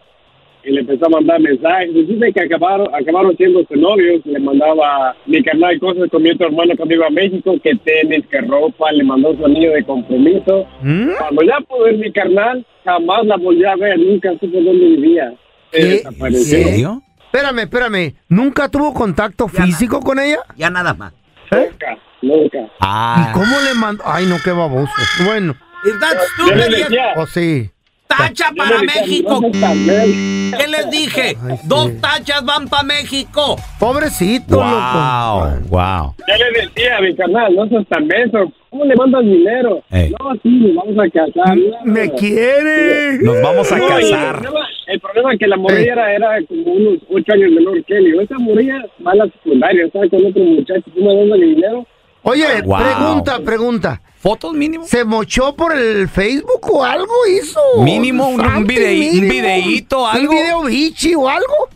y 0.65 0.73
le 0.73 0.81
empezó 0.81 1.07
a 1.07 1.11
mandar 1.11 1.39
mensajes. 1.39 1.91
Y 1.95 2.03
dice 2.03 2.33
que 2.33 2.41
acabaron, 2.41 2.93
acabaron 2.93 3.37
siendo 3.37 3.61
sus 3.61 3.77
novios. 3.77 4.27
Le 4.27 4.41
mandaba 4.41 5.15
mi 5.27 5.41
carnal 5.45 5.79
cosas 5.79 6.11
con 6.11 6.21
mi 6.21 6.31
otro 6.31 6.49
hermano 6.49 6.75
cuando 6.77 6.97
iba 6.97 7.07
a 7.07 7.11
México, 7.11 7.55
que 7.63 7.77
tenis, 7.77 8.27
que 8.29 8.41
ropa, 8.41 8.91
le 8.91 9.05
mandó 9.05 9.37
su 9.37 9.47
anillo 9.47 9.71
de 9.71 9.85
compromiso. 9.85 10.67
¿Mm? 10.83 11.11
Cuando 11.17 11.43
ya 11.43 11.61
pude 11.61 11.93
ver 11.93 11.99
mi 11.99 12.11
carnal, 12.11 12.67
jamás 12.85 13.25
la 13.25 13.37
volví 13.37 13.65
a 13.65 13.77
ver, 13.77 14.01
nunca 14.01 14.33
supe 14.33 14.61
dónde 14.61 14.85
vivía. 14.85 15.33
¿Qué? 15.71 15.85
desapareció. 15.85 16.59
¿Qué? 16.59 17.09
Espérame, 17.27 17.59
espérame. 17.61 18.15
¿Nunca 18.29 18.69
tuvo 18.69 18.93
contacto 18.93 19.47
físico 19.47 20.01
con 20.01 20.19
ella? 20.19 20.39
Ya 20.57 20.71
nada 20.71 20.95
más. 20.95 21.13
Nunca, 21.51 21.99
nunca. 22.23 22.59
Ah. 22.81 23.29
¿Y 23.29 23.33
cómo 23.33 23.61
le 23.61 23.75
mandó? 23.75 24.03
Ay, 24.07 24.27
no, 24.27 24.37
qué 24.43 24.51
baboso. 24.53 24.93
Bueno. 25.25 25.55
That 26.01 26.19
stupid? 26.35 26.77
decía, 26.77 27.13
O 27.17 27.27
sí. 27.27 27.71
Tacha 28.09 28.51
para 28.57 28.79
México. 28.83 29.41
¿Qué 29.53 30.67
les 30.67 30.91
dije? 30.91 31.37
Dos 31.65 31.91
tachas 32.01 32.43
van 32.45 32.67
para 32.67 32.83
México. 32.83 33.57
Pobrecito, 33.79 34.57
Wow, 34.57 35.61
wow. 35.69 36.15
Ya 36.27 36.37
le 36.39 36.61
decía, 36.67 37.01
mi 37.01 37.15
carnal, 37.15 37.55
no 37.55 37.69
seas 37.69 37.87
tan 37.89 38.09
beso. 38.09 38.51
¿Cómo 38.71 38.85
le 38.85 38.95
mandas 38.97 39.23
dinero? 39.25 39.83
Ey. 39.91 40.11
No, 40.11 40.33
sí, 40.43 40.49
nos 40.49 40.75
vamos 40.77 40.97
a 40.99 41.11
casar. 41.11 41.57
Me 41.85 42.11
quiere. 42.13 43.19
Nos 43.23 43.41
vamos 43.43 43.73
a 43.73 43.79
casar. 43.79 44.37
El 44.37 44.43
problema, 44.43 44.69
el 44.87 45.01
problema 45.01 45.33
es 45.33 45.39
que 45.39 45.47
la 45.47 45.57
morrilla 45.57 45.93
era, 45.93 46.15
era 46.15 46.29
como 46.47 46.73
unos 46.73 46.99
ocho 47.11 47.33
años 47.33 47.51
menor 47.53 47.83
que 47.85 47.97
él. 47.97 48.15
Y 48.15 48.19
esa 48.23 48.39
morilla 48.39 48.85
va 49.07 49.13
a 49.13 49.15
la 49.17 49.25
secundaria, 49.25 49.87
estaba 49.87 50.09
con 50.09 50.27
otro 50.27 50.43
muchacho. 50.43 50.83
¿Tú 50.95 51.01
me 51.03 51.15
das 51.15 51.39
el 51.39 51.55
dinero? 51.55 51.87
Oye, 52.23 52.45
Wow. 52.65 52.77
pregunta, 52.79 53.41
pregunta. 53.41 54.03
¿Fotos 54.17 54.53
mínimo? 54.53 54.85
¿Se 54.85 55.05
mochó 55.05 55.55
por 55.55 55.75
el 55.77 56.09
Facebook 56.09 56.61
o 56.73 56.85
algo 56.85 57.13
hizo? 57.31 57.61
Mínimo, 57.83 58.29
un- 58.29 58.41
un 58.41 58.57
un 58.57 58.67
videíto, 58.67 60.01
¿Un 60.03 60.07
algo? 60.17 60.33
video 60.33 60.63
bichi 60.65 61.15
o 61.15 61.29
algo? 61.29 61.69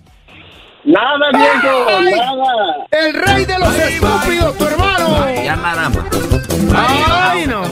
Nada, 0.84 1.30
viejo, 1.32 1.86
¡Ay! 1.88 2.14
nada. 2.16 2.86
El 2.90 3.14
rey 3.14 3.44
de 3.44 3.58
los 3.58 3.74
estúpidos, 3.76 4.58
tu 4.58 4.64
hermano. 4.64 5.30
Ya 5.32 5.56
nada 5.56 5.88
más. 5.88 6.04
Ay, 6.74 7.46
no. 7.46 7.62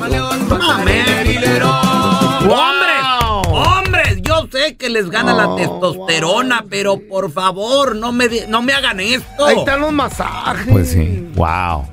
¡Hombres! 2.50 3.02
¡Hombres! 3.48 4.22
Yo 4.22 4.46
sé 4.52 4.76
que 4.76 4.88
les 4.88 5.10
gana 5.10 5.32
la 5.34 5.56
testosterona, 5.56 6.64
pero 6.70 7.00
por 7.08 7.32
favor, 7.32 7.96
no 7.96 8.12
me, 8.12 8.28
no 8.48 8.62
me 8.62 8.72
hagan 8.72 9.00
esto. 9.00 9.44
Ahí 9.46 9.58
están 9.58 9.80
los 9.80 9.92
masajes. 9.92 10.66
Pues 10.70 10.90
sí. 10.90 11.28
Wow. 11.34 11.88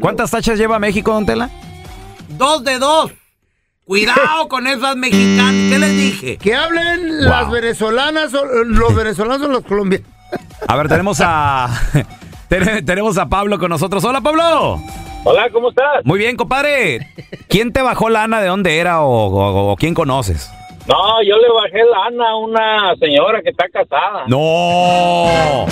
¿Cuántas 0.00 0.30
tachas 0.30 0.58
lleva 0.58 0.78
México, 0.78 1.12
Don 1.12 1.24
Tela? 1.24 1.48
Dos 2.36 2.64
de 2.64 2.78
dos. 2.78 3.12
Cuidado 3.84 4.48
con 4.48 4.66
esas 4.66 4.96
mexicanas. 4.96 5.72
¿Qué 5.72 5.78
les 5.78 5.90
dije? 5.96 6.36
Que 6.36 6.54
hablen 6.54 7.24
las 7.24 7.50
venezolanas, 7.50 8.34
o 8.34 8.44
los 8.44 8.94
venezolanos 8.94 9.48
o 9.48 9.50
los 9.50 9.64
colombianos. 9.64 10.17
A 10.66 10.76
ver, 10.76 10.88
tenemos 10.88 11.20
a. 11.24 11.68
ten- 12.48 12.84
tenemos 12.84 13.16
a 13.18 13.26
Pablo 13.26 13.58
con 13.58 13.70
nosotros. 13.70 14.04
Hola, 14.04 14.20
Pablo. 14.20 14.80
Hola, 15.24 15.48
¿cómo 15.50 15.70
estás? 15.70 16.04
Muy 16.04 16.18
bien, 16.18 16.36
compadre. 16.36 17.08
¿Quién 17.48 17.72
te 17.72 17.82
bajó 17.82 18.08
lana? 18.08 18.40
¿De 18.40 18.48
dónde 18.48 18.78
era? 18.78 19.02
¿O, 19.02 19.08
o- 19.26 19.72
o 19.72 19.76
quién 19.76 19.94
conoces? 19.94 20.50
No, 20.86 21.22
yo 21.22 21.36
le 21.36 21.48
bajé 21.52 21.84
lana 21.84 22.30
a 22.30 22.36
una 22.36 22.94
señora 22.96 23.42
que 23.42 23.50
está 23.50 23.66
casada. 23.68 24.24
¡No! 24.26 25.66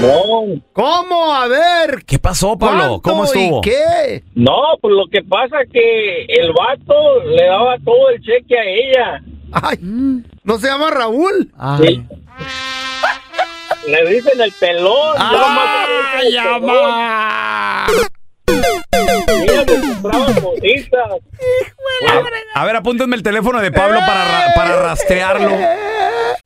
No, 0.00 0.62
¿Cómo? 0.72 1.34
A 1.34 1.46
ver. 1.48 2.02
¿Qué 2.06 2.18
pasó, 2.18 2.56
Pablo? 2.58 3.00
¿Cómo 3.02 3.18
¿cuánto 3.24 3.24
estuvo? 3.24 3.58
¿Y 3.58 3.60
qué? 3.60 4.22
no, 4.34 4.56
pues 4.80 4.94
lo 4.94 5.06
que 5.06 5.22
pasa 5.22 5.58
que 5.70 6.24
el 6.24 6.50
vato 6.54 7.20
le 7.26 7.44
daba 7.44 7.76
todo 7.84 8.08
el 8.08 8.20
cheque 8.22 8.58
a 8.58 8.64
ella. 8.64 9.22
Ay, 9.62 9.78
¿no 10.44 10.58
se 10.58 10.66
llama 10.68 10.90
Raúl? 10.90 11.50
Sí. 11.82 12.04
Le 13.88 14.04
dicen 14.10 14.40
el 14.40 14.52
pelón. 14.52 15.14
Ah, 15.16 15.54
más 15.54 15.88
le 15.88 16.26
dicen 16.26 16.26
el 16.26 16.60
pelón. 16.60 16.90
Ella 19.42 19.64
me 19.64 19.74
compraba 19.94 20.26
cositas. 20.26 21.10
A 22.54 22.64
ver, 22.64 22.76
apúntenme 22.76 23.14
el 23.16 23.22
teléfono 23.22 23.60
de 23.60 23.70
Pablo 23.70 24.00
para, 24.00 24.24
ra- 24.24 24.54
para 24.56 24.82
rastrearlo. 24.82 25.50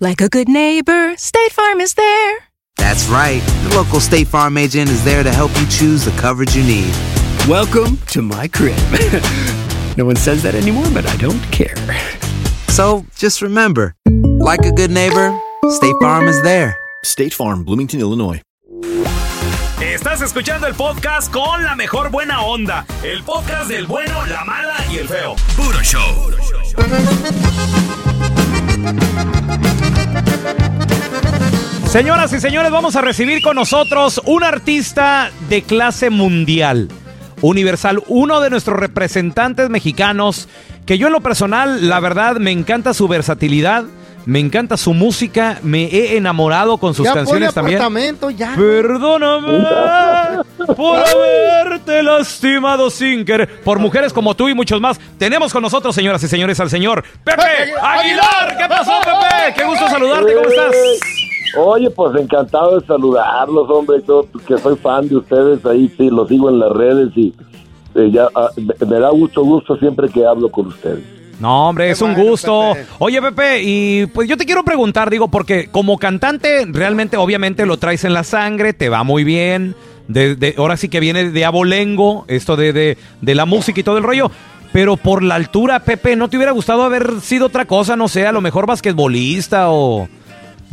Like 0.00 0.20
a 0.20 0.28
good 0.28 0.48
neighbor, 0.48 1.16
State 1.16 1.52
Farm 1.52 1.80
is 1.80 1.94
there. 1.94 2.38
That's 2.76 3.06
right. 3.06 3.40
The 3.68 3.76
local 3.76 4.00
State 4.00 4.26
Farm 4.26 4.58
agent 4.58 4.90
is 4.90 5.04
there 5.04 5.22
to 5.22 5.30
help 5.30 5.52
you 5.60 5.66
choose 5.68 6.04
the 6.04 6.10
coverage 6.20 6.56
you 6.56 6.64
need. 6.64 6.92
Welcome 7.48 7.98
to 8.08 8.20
my 8.20 8.48
crib. 8.48 8.76
no 9.96 10.04
one 10.04 10.16
says 10.16 10.42
that 10.42 10.56
anymore, 10.56 10.86
but 10.92 11.06
I 11.06 11.16
don't 11.18 11.40
care. 11.52 11.76
So 12.70 13.06
just 13.14 13.40
remember, 13.40 13.94
like 14.40 14.66
a 14.66 14.72
good 14.72 14.90
neighbor, 14.90 15.38
State 15.70 15.94
Farm 16.00 16.26
is 16.26 16.42
there. 16.42 16.76
State 17.04 17.32
Farm, 17.32 17.62
Bloomington, 17.62 18.00
Illinois. 18.00 18.42
Estás 19.80 20.22
escuchando 20.22 20.66
el 20.66 20.74
podcast 20.74 21.32
con 21.32 21.62
la 21.62 21.76
mejor 21.76 22.10
buena 22.10 22.42
onda. 22.42 22.84
El 23.04 23.22
podcast 23.22 23.68
del 23.68 23.86
bueno, 23.86 24.26
la 24.26 24.44
mala 24.44 24.74
y 24.90 24.98
el 24.98 25.06
feo. 25.06 25.36
Puro 25.54 25.80
show. 25.82 26.32
Señoras 31.94 32.32
y 32.32 32.40
señores, 32.40 32.72
vamos 32.72 32.96
a 32.96 33.02
recibir 33.02 33.40
con 33.40 33.54
nosotros 33.54 34.20
un 34.24 34.42
artista 34.42 35.30
de 35.48 35.62
clase 35.62 36.10
mundial, 36.10 36.88
universal, 37.40 38.02
uno 38.08 38.40
de 38.40 38.50
nuestros 38.50 38.76
representantes 38.76 39.70
mexicanos, 39.70 40.48
que 40.86 40.98
yo 40.98 41.06
en 41.06 41.12
lo 41.12 41.20
personal, 41.20 41.88
la 41.88 42.00
verdad, 42.00 42.38
me 42.38 42.50
encanta 42.50 42.94
su 42.94 43.06
versatilidad, 43.06 43.84
me 44.26 44.40
encanta 44.40 44.76
su 44.76 44.94
música, 44.94 45.58
me 45.62 45.84
he 45.84 46.16
enamorado 46.16 46.78
con 46.78 46.94
sus 46.94 47.06
ya 47.06 47.14
canciones 47.14 47.52
también. 47.52 47.78
apartamento, 47.78 48.30
ya. 48.30 48.54
Perdóname 48.56 49.64
por 50.76 50.98
haberte 50.98 52.02
lastimado 52.02 52.90
sin 52.90 53.24
querer. 53.24 53.60
Por 53.62 53.78
mujeres 53.78 54.12
como 54.12 54.34
tú 54.34 54.48
y 54.48 54.54
muchos 54.54 54.80
más, 54.80 54.98
tenemos 55.18 55.52
con 55.52 55.62
nosotros, 55.62 55.94
señoras 55.94 56.22
y 56.22 56.28
señores, 56.28 56.58
al 56.60 56.70
señor 56.70 57.04
Pepe 57.22 57.42
Aguilar. 57.80 58.56
¿Qué 58.58 58.68
pasó, 58.68 58.92
Pepe? 59.00 59.54
Qué 59.56 59.64
gusto 59.64 59.88
saludarte, 59.88 60.34
¿cómo 60.34 60.48
estás? 60.48 60.74
Oye, 61.56 61.90
pues 61.90 62.20
encantado 62.20 62.80
de 62.80 62.86
saludarlos, 62.86 63.70
hombre, 63.70 64.02
yo, 64.08 64.26
que 64.46 64.58
soy 64.58 64.76
fan 64.76 65.08
de 65.08 65.16
ustedes, 65.16 65.64
ahí 65.66 65.92
sí, 65.96 66.10
los 66.10 66.28
sigo 66.28 66.48
en 66.48 66.58
las 66.58 66.72
redes 66.72 67.10
y 67.14 67.32
eh, 67.94 68.10
ya, 68.10 68.28
ah, 68.34 68.48
me, 68.56 68.86
me 68.86 68.98
da 68.98 69.12
mucho 69.12 69.44
gusto 69.44 69.76
siempre 69.76 70.08
que 70.08 70.26
hablo 70.26 70.50
con 70.50 70.66
ustedes. 70.66 71.04
No, 71.40 71.68
hombre, 71.68 71.90
es 71.90 72.00
un 72.02 72.14
gusto. 72.14 72.74
Oye, 72.98 73.20
Pepe, 73.20 73.62
y 73.62 74.06
pues 74.06 74.28
yo 74.28 74.36
te 74.36 74.44
quiero 74.46 74.64
preguntar, 74.64 75.10
digo, 75.10 75.28
porque 75.28 75.68
como 75.70 75.98
cantante, 75.98 76.64
realmente, 76.68 77.16
obviamente, 77.16 77.66
lo 77.66 77.76
traes 77.76 78.04
en 78.04 78.12
la 78.14 78.24
sangre, 78.24 78.72
te 78.72 78.88
va 78.88 79.02
muy 79.04 79.24
bien. 79.24 79.74
De, 80.06 80.36
de- 80.36 80.54
ahora 80.58 80.76
sí 80.76 80.88
que 80.88 81.00
viene 81.00 81.30
de 81.30 81.44
abolengo, 81.44 82.24
esto 82.28 82.56
de, 82.56 82.72
de, 82.72 82.98
de 83.22 83.34
la 83.34 83.46
música 83.46 83.80
y 83.80 83.82
todo 83.82 83.96
el 83.98 84.04
rollo. 84.04 84.30
Pero 84.72 84.96
por 84.96 85.22
la 85.22 85.36
altura, 85.36 85.80
Pepe, 85.84 86.16
¿no 86.16 86.28
te 86.28 86.36
hubiera 86.36 86.52
gustado 86.52 86.82
haber 86.82 87.20
sido 87.20 87.46
otra 87.46 87.64
cosa? 87.64 87.96
No 87.96 88.08
sé, 88.08 88.26
a 88.26 88.32
lo 88.32 88.40
mejor 88.40 88.66
basquetbolista 88.66 89.70
o, 89.70 90.08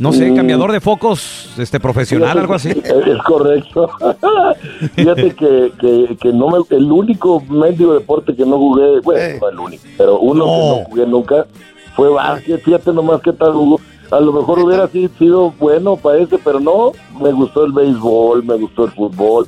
no 0.02 0.12
sé, 0.12 0.32
Mm. 0.32 0.36
cambiador 0.36 0.72
de 0.72 0.80
focos 0.80 1.54
este 1.58 1.78
profesional, 1.78 2.36
algo 2.36 2.54
así. 2.54 2.70
Es, 2.84 3.22
correcto. 3.24 3.88
Fíjate 4.96 5.34
que, 5.34 5.72
que, 5.80 6.16
que 6.20 6.32
no 6.32 6.48
me, 6.48 6.58
el 6.76 6.90
único 6.90 7.40
mendigo 7.48 7.94
deporte 7.94 8.34
que 8.34 8.44
no 8.44 8.58
jugué, 8.58 8.98
bueno, 9.00 9.38
no 9.40 9.48
el 9.48 9.58
único, 9.60 9.84
pero 9.96 10.18
uno 10.18 10.44
que 10.44 10.50
no 10.50 10.84
jugué 10.88 11.06
nunca 11.06 11.46
fue 11.94 12.08
básquet. 12.08 12.60
Fíjate 12.62 12.92
nomás 12.92 13.20
qué 13.22 13.32
tal 13.32 13.52
jugó. 13.52 13.80
A 14.10 14.18
lo 14.20 14.32
mejor 14.32 14.58
hubiera 14.58 14.88
sido 14.88 15.52
bueno 15.58 15.96
para 15.96 16.18
ese, 16.18 16.36
pero 16.38 16.58
no. 16.58 16.92
Me 17.20 17.30
gustó 17.30 17.64
el 17.64 17.72
béisbol, 17.72 18.44
me 18.44 18.56
gustó 18.56 18.86
el 18.86 18.90
fútbol. 18.90 19.46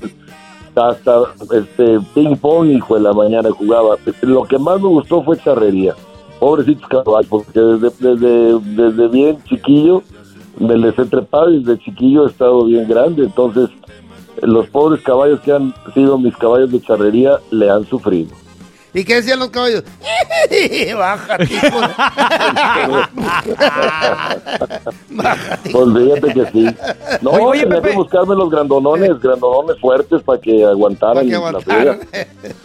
Hasta 0.77 1.23
este 1.53 1.99
ping 2.15 2.37
pong, 2.37 2.71
hijo 2.71 2.95
de 2.95 3.01
la 3.03 3.13
mañana 3.13 3.51
jugaba. 3.51 3.97
Lo 4.23 4.45
que 4.45 4.59
más 4.59 4.81
me 4.81 4.89
gustó 4.89 5.23
fue 5.23 5.37
charrería. 5.39 5.95
Pobrecitos 6.39 6.89
caballos, 6.89 7.27
porque 7.29 7.59
desde, 7.61 7.91
desde, 8.01 8.59
desde 8.61 9.09
bien 9.09 9.39
chiquillo 9.45 10.03
me 10.59 10.77
les 10.77 10.99
he 10.99 11.05
trepado 11.05 11.51
y 11.53 11.63
desde 11.63 11.83
chiquillo 11.83 12.27
he 12.27 12.31
estado 12.31 12.65
bien 12.65 12.87
grande. 12.89 13.25
Entonces, 13.25 13.69
los 14.43 14.67
pobres 14.69 15.03
caballos 15.03 15.41
que 15.41 15.53
han 15.53 15.75
sido 15.95 16.19
mis 16.19 16.37
caballos 16.37 16.71
de 16.73 16.81
charrería 16.83 17.39
le 17.51 17.71
han 17.71 17.85
sufrido. 17.87 18.31
¿Y 18.97 19.05
qué 19.05 19.17
decían 19.17 19.41
los 19.41 19.49
caballos? 19.51 19.83
Bájate, 20.97 21.45
hijo 21.45 21.81
Pues 25.73 25.87
fíjate 25.97 26.35
que 26.35 26.47
sí. 26.53 26.77
No, 27.21 27.31
Oye, 27.31 27.43
oye, 27.45 27.61
tenía 27.63 27.77
Pepe. 27.81 27.91
que 27.91 27.97
buscarme 27.97 28.35
los 28.37 28.51
grandonones, 28.51 29.21
grandonones 29.21 29.81
fuertes 29.81 30.23
para 30.23 30.41
que 30.41 30.65
aguantaran 30.65 31.29
la 31.29 31.61
friega. 31.61 31.99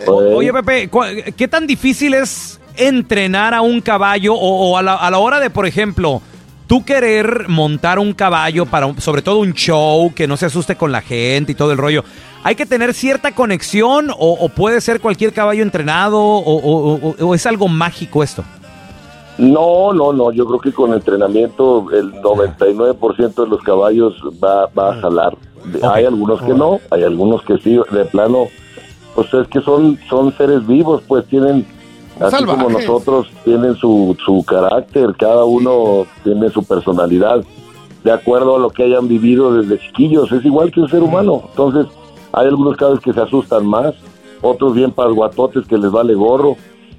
O- 0.05 0.17
Pues, 0.17 0.35
Oye, 0.35 0.53
Pepe, 0.53 0.87
¿cu- 0.89 1.01
¿qué 1.35 1.47
tan 1.47 1.65
difícil 1.67 2.13
es 2.13 2.59
entrenar 2.77 3.53
a 3.53 3.61
un 3.61 3.81
caballo 3.81 4.33
o, 4.35 4.71
o 4.71 4.77
a, 4.77 4.81
la, 4.81 4.95
a 4.95 5.11
la 5.11 5.17
hora 5.19 5.39
de, 5.39 5.49
por 5.49 5.65
ejemplo, 5.65 6.21
tú 6.69 6.85
querer 6.85 7.49
montar 7.49 7.97
un 7.97 8.13
caballo 8.13 8.67
para, 8.67 8.85
un- 8.85 9.01
sobre 9.01 9.23
todo 9.23 9.39
un 9.39 9.53
show, 9.53 10.13
que 10.13 10.27
no 10.27 10.37
se 10.37 10.45
asuste 10.45 10.75
con 10.75 10.91
la 10.91 11.01
gente 11.01 11.51
y 11.51 11.55
todo 11.55 11.71
el 11.71 11.79
rollo? 11.79 12.03
¿Hay 12.43 12.53
que 12.55 12.67
tener 12.67 12.93
cierta 12.93 13.33
conexión 13.33 14.11
o, 14.11 14.33
o 14.39 14.49
puede 14.49 14.79
ser 14.79 15.01
cualquier 15.01 15.33
caballo 15.33 15.63
entrenado 15.63 16.19
o, 16.21 16.37
o- 16.39 16.93
o- 17.09 17.25
o 17.27 17.35
es 17.35 17.45
algo 17.47 17.67
mágico 17.67 18.21
esto? 18.21 18.43
No, 19.39 19.93
no, 19.93 20.13
no, 20.13 20.31
yo 20.31 20.45
creo 20.45 20.59
que 20.59 20.71
con 20.71 20.93
entrenamiento 20.93 21.87
el 21.91 22.13
99% 22.21 23.43
de 23.43 23.47
los 23.47 23.61
caballos 23.63 24.13
va, 24.43 24.67
va 24.67 24.91
a 24.91 25.01
jalar. 25.01 25.35
Hay 25.91 26.05
algunos 26.05 26.41
que 26.41 26.53
no, 26.53 26.79
hay 26.91 27.03
algunos 27.03 27.41
que 27.43 27.57
sí, 27.57 27.79
de 27.91 28.05
plano, 28.05 28.47
pues 29.15 29.33
es 29.33 29.47
que 29.47 29.61
son, 29.61 29.97
son 30.09 30.35
seres 30.37 30.65
vivos, 30.67 31.01
pues 31.07 31.25
tienen, 31.27 31.65
así 32.19 32.35
como 32.45 32.69
nosotros, 32.87 33.27
tienen 33.45 33.75
su, 33.75 34.15
su 34.25 34.43
carácter, 34.43 35.13
cada 35.17 35.45
uno 35.45 36.05
tiene 36.23 36.49
su 36.49 36.63
personalidad, 36.63 37.43
de 38.03 38.11
acuerdo 38.11 38.55
a 38.55 38.59
lo 38.59 38.69
que 38.69 38.83
hayan 38.83 39.07
vivido 39.07 39.53
desde 39.53 39.79
chiquillos, 39.79 40.31
es 40.31 40.43
igual 40.45 40.71
que 40.71 40.79
un 40.81 40.89
ser 40.89 41.03
humano. 41.03 41.43
Entonces, 41.49 41.87
hay 42.31 42.47
algunos 42.47 42.77
caballos 42.77 43.01
que 43.01 43.13
se 43.13 43.21
asustan 43.21 43.65
más, 43.65 43.93
otros 44.41 44.73
bien 44.73 44.91
pasguatotes 44.91 45.67
que 45.67 45.77
les 45.77 45.91
vale 45.91 46.13
gorro, 46.13 46.55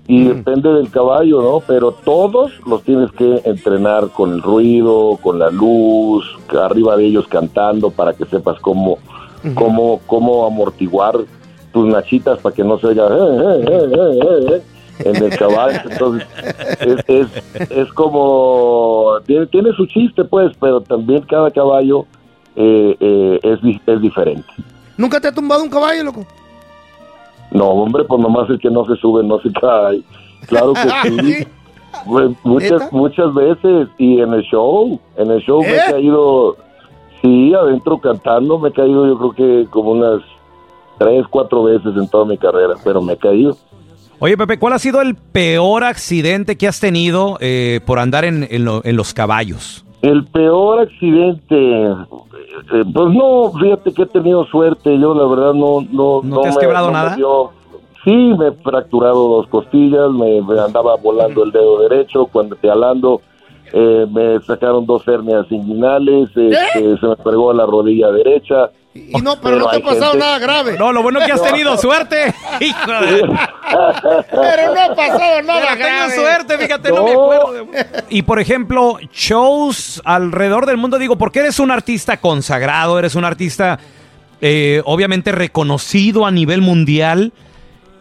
y 0.06 0.24
depende 0.24 0.72
del 0.72 0.90
caballo, 0.90 1.40
¿no? 1.40 1.60
Pero 1.64 1.92
todos 1.92 2.50
los 2.66 2.82
tienes 2.82 3.12
que 3.12 3.42
entrenar 3.44 4.08
con 4.08 4.32
el 4.32 4.42
ruido, 4.42 5.16
con 5.22 5.38
la 5.38 5.50
luz, 5.50 6.24
arriba 6.60 6.96
de 6.96 7.06
ellos 7.06 7.28
cantando 7.28 7.90
para 7.90 8.12
que 8.14 8.24
sepas 8.24 8.58
cómo, 8.60 8.98
cómo, 9.54 10.00
cómo 10.06 10.46
amortiguar 10.46 11.16
tus 11.72 11.86
nachitas 11.86 12.40
para 12.40 12.52
que 12.52 12.64
no 12.64 12.78
se 12.80 12.88
oiga 12.88 13.06
"Eh, 13.06 13.10
eh, 13.12 13.64
eh, 13.68 13.88
eh, 13.92 14.18
eh", 14.20 14.54
eh, 14.56 14.62
en 15.04 15.16
el 15.16 15.36
caballo. 15.36 15.78
Entonces, 15.88 16.28
es, 16.80 17.04
es, 17.08 17.70
es 17.70 17.92
como, 17.92 19.12
tiene, 19.26 19.46
tiene 19.46 19.72
su 19.72 19.86
chiste, 19.86 20.24
pues, 20.24 20.52
pero 20.60 20.80
también 20.80 21.22
cada 21.22 21.50
caballo 21.50 22.06
eh, 22.56 22.96
eh, 23.00 23.40
es, 23.42 23.80
es 23.86 24.00
diferente. 24.00 24.48
¿Nunca 24.96 25.20
te 25.20 25.28
ha 25.28 25.32
tumbado 25.32 25.62
un 25.62 25.70
caballo, 25.70 26.04
loco? 26.04 26.26
No, 27.50 27.68
hombre, 27.68 28.04
pues 28.04 28.20
nomás 28.20 28.48
el 28.50 28.58
que 28.58 28.70
no 28.70 28.84
se 28.86 28.96
sube 28.96 29.24
no 29.24 29.40
se 29.40 29.52
cae. 29.52 30.02
Claro 30.46 30.72
que 30.74 31.22
sí. 31.22 31.46
Pues, 32.06 32.30
muchas, 32.44 32.92
muchas 32.92 33.34
veces. 33.34 33.88
Y 33.98 34.20
en 34.20 34.32
el 34.32 34.42
show, 34.42 34.98
en 35.16 35.30
el 35.30 35.40
show 35.40 35.60
me 35.60 35.74
¿Eh? 35.74 35.80
he 35.86 35.90
caído, 35.90 36.56
sí, 37.20 37.52
adentro 37.52 37.98
cantando, 37.98 38.58
me 38.58 38.68
he 38.68 38.72
caído 38.72 39.06
yo 39.06 39.18
creo 39.18 39.32
que 39.32 39.70
como 39.70 39.90
unas 39.90 40.22
tres, 40.98 41.26
cuatro 41.28 41.64
veces 41.64 41.96
en 41.96 42.08
toda 42.08 42.24
mi 42.26 42.38
carrera, 42.38 42.74
pero 42.84 43.02
me 43.02 43.14
he 43.14 43.16
caído. 43.16 43.56
Oye, 44.22 44.36
Pepe, 44.36 44.58
¿cuál 44.58 44.74
ha 44.74 44.78
sido 44.78 45.00
el 45.00 45.14
peor 45.14 45.82
accidente 45.82 46.56
que 46.56 46.68
has 46.68 46.78
tenido 46.78 47.38
eh, 47.40 47.80
por 47.86 47.98
andar 47.98 48.24
en, 48.24 48.46
en 48.50 48.64
lo- 48.66 48.84
en 48.84 48.96
los 48.96 49.14
caballos? 49.14 49.84
El 50.02 50.26
peor 50.26 50.80
accidente, 50.80 51.56
eh, 51.56 51.94
eh, 52.72 52.84
pues 52.92 53.14
no, 53.14 53.50
fíjate 53.58 53.92
que 53.94 54.02
he 54.02 54.06
tenido 54.06 54.44
suerte, 54.46 54.98
yo 54.98 55.14
la 55.14 55.26
verdad 55.26 55.54
no... 55.54 55.80
¿No, 55.90 56.20
¿No 56.22 56.40
te 56.42 56.48
has 56.48 56.58
quebrado 56.58 56.88
no 56.88 56.92
nada? 56.92 57.16
dio- 57.16 57.50
sí, 58.04 58.10
me 58.38 58.48
he 58.48 58.52
fracturado 58.52 59.28
dos 59.28 59.46
costillas, 59.48 60.10
me, 60.10 60.42
me 60.42 60.60
andaba 60.60 60.96
volando 60.96 61.42
el 61.44 61.50
dedo 61.52 61.80
derecho, 61.88 62.26
cuando 62.26 62.56
te 62.56 62.70
alando, 62.70 63.22
eh, 63.72 64.06
me 64.10 64.38
sacaron 64.40 64.84
dos 64.84 65.06
hernias 65.08 65.46
inguinales, 65.50 66.28
este, 66.36 66.98
se 66.98 67.06
me 67.06 67.16
pegó 67.16 67.52
la 67.54 67.64
rodilla 67.64 68.10
derecha. 68.10 68.70
Y 68.92 69.20
no, 69.22 69.40
pero, 69.40 69.56
no 69.60 69.68
te 69.70 69.76
ha 69.76 69.80
pasado 69.80 70.12
gente- 70.12 70.18
nada 70.18 70.38
grave. 70.40 70.76
No, 70.76 70.92
lo 70.92 71.02
bueno 71.02 71.20
que 71.24 71.30
has 71.30 71.42
tenido 71.42 71.76
suerte. 71.78 72.34
Hijo 72.60 72.90
de... 72.90 73.20
Pero 74.30 74.74
no 74.74 74.80
ha 74.80 74.94
pasado 74.96 75.42
nada 75.42 75.60
Pero 75.60 75.74
tengo 75.76 75.78
grave. 75.78 76.14
suerte, 76.16 76.58
fíjate, 76.58 76.88
no, 76.90 77.04
me 77.04 77.12
acuerdo. 77.12 77.52
de- 77.52 77.76
Y 78.10 78.22
por 78.22 78.40
ejemplo, 78.40 78.98
shows 79.12 80.02
alrededor 80.04 80.66
del 80.66 80.76
mundo, 80.76 80.98
digo, 80.98 81.16
porque 81.16 81.38
eres 81.38 81.60
un 81.60 81.70
artista 81.70 82.16
consagrado, 82.16 82.98
eres 82.98 83.14
un 83.14 83.24
artista 83.24 83.78
eh, 84.40 84.82
obviamente 84.84 85.30
reconocido 85.32 86.26
a 86.26 86.30
nivel 86.32 86.60
mundial. 86.60 87.32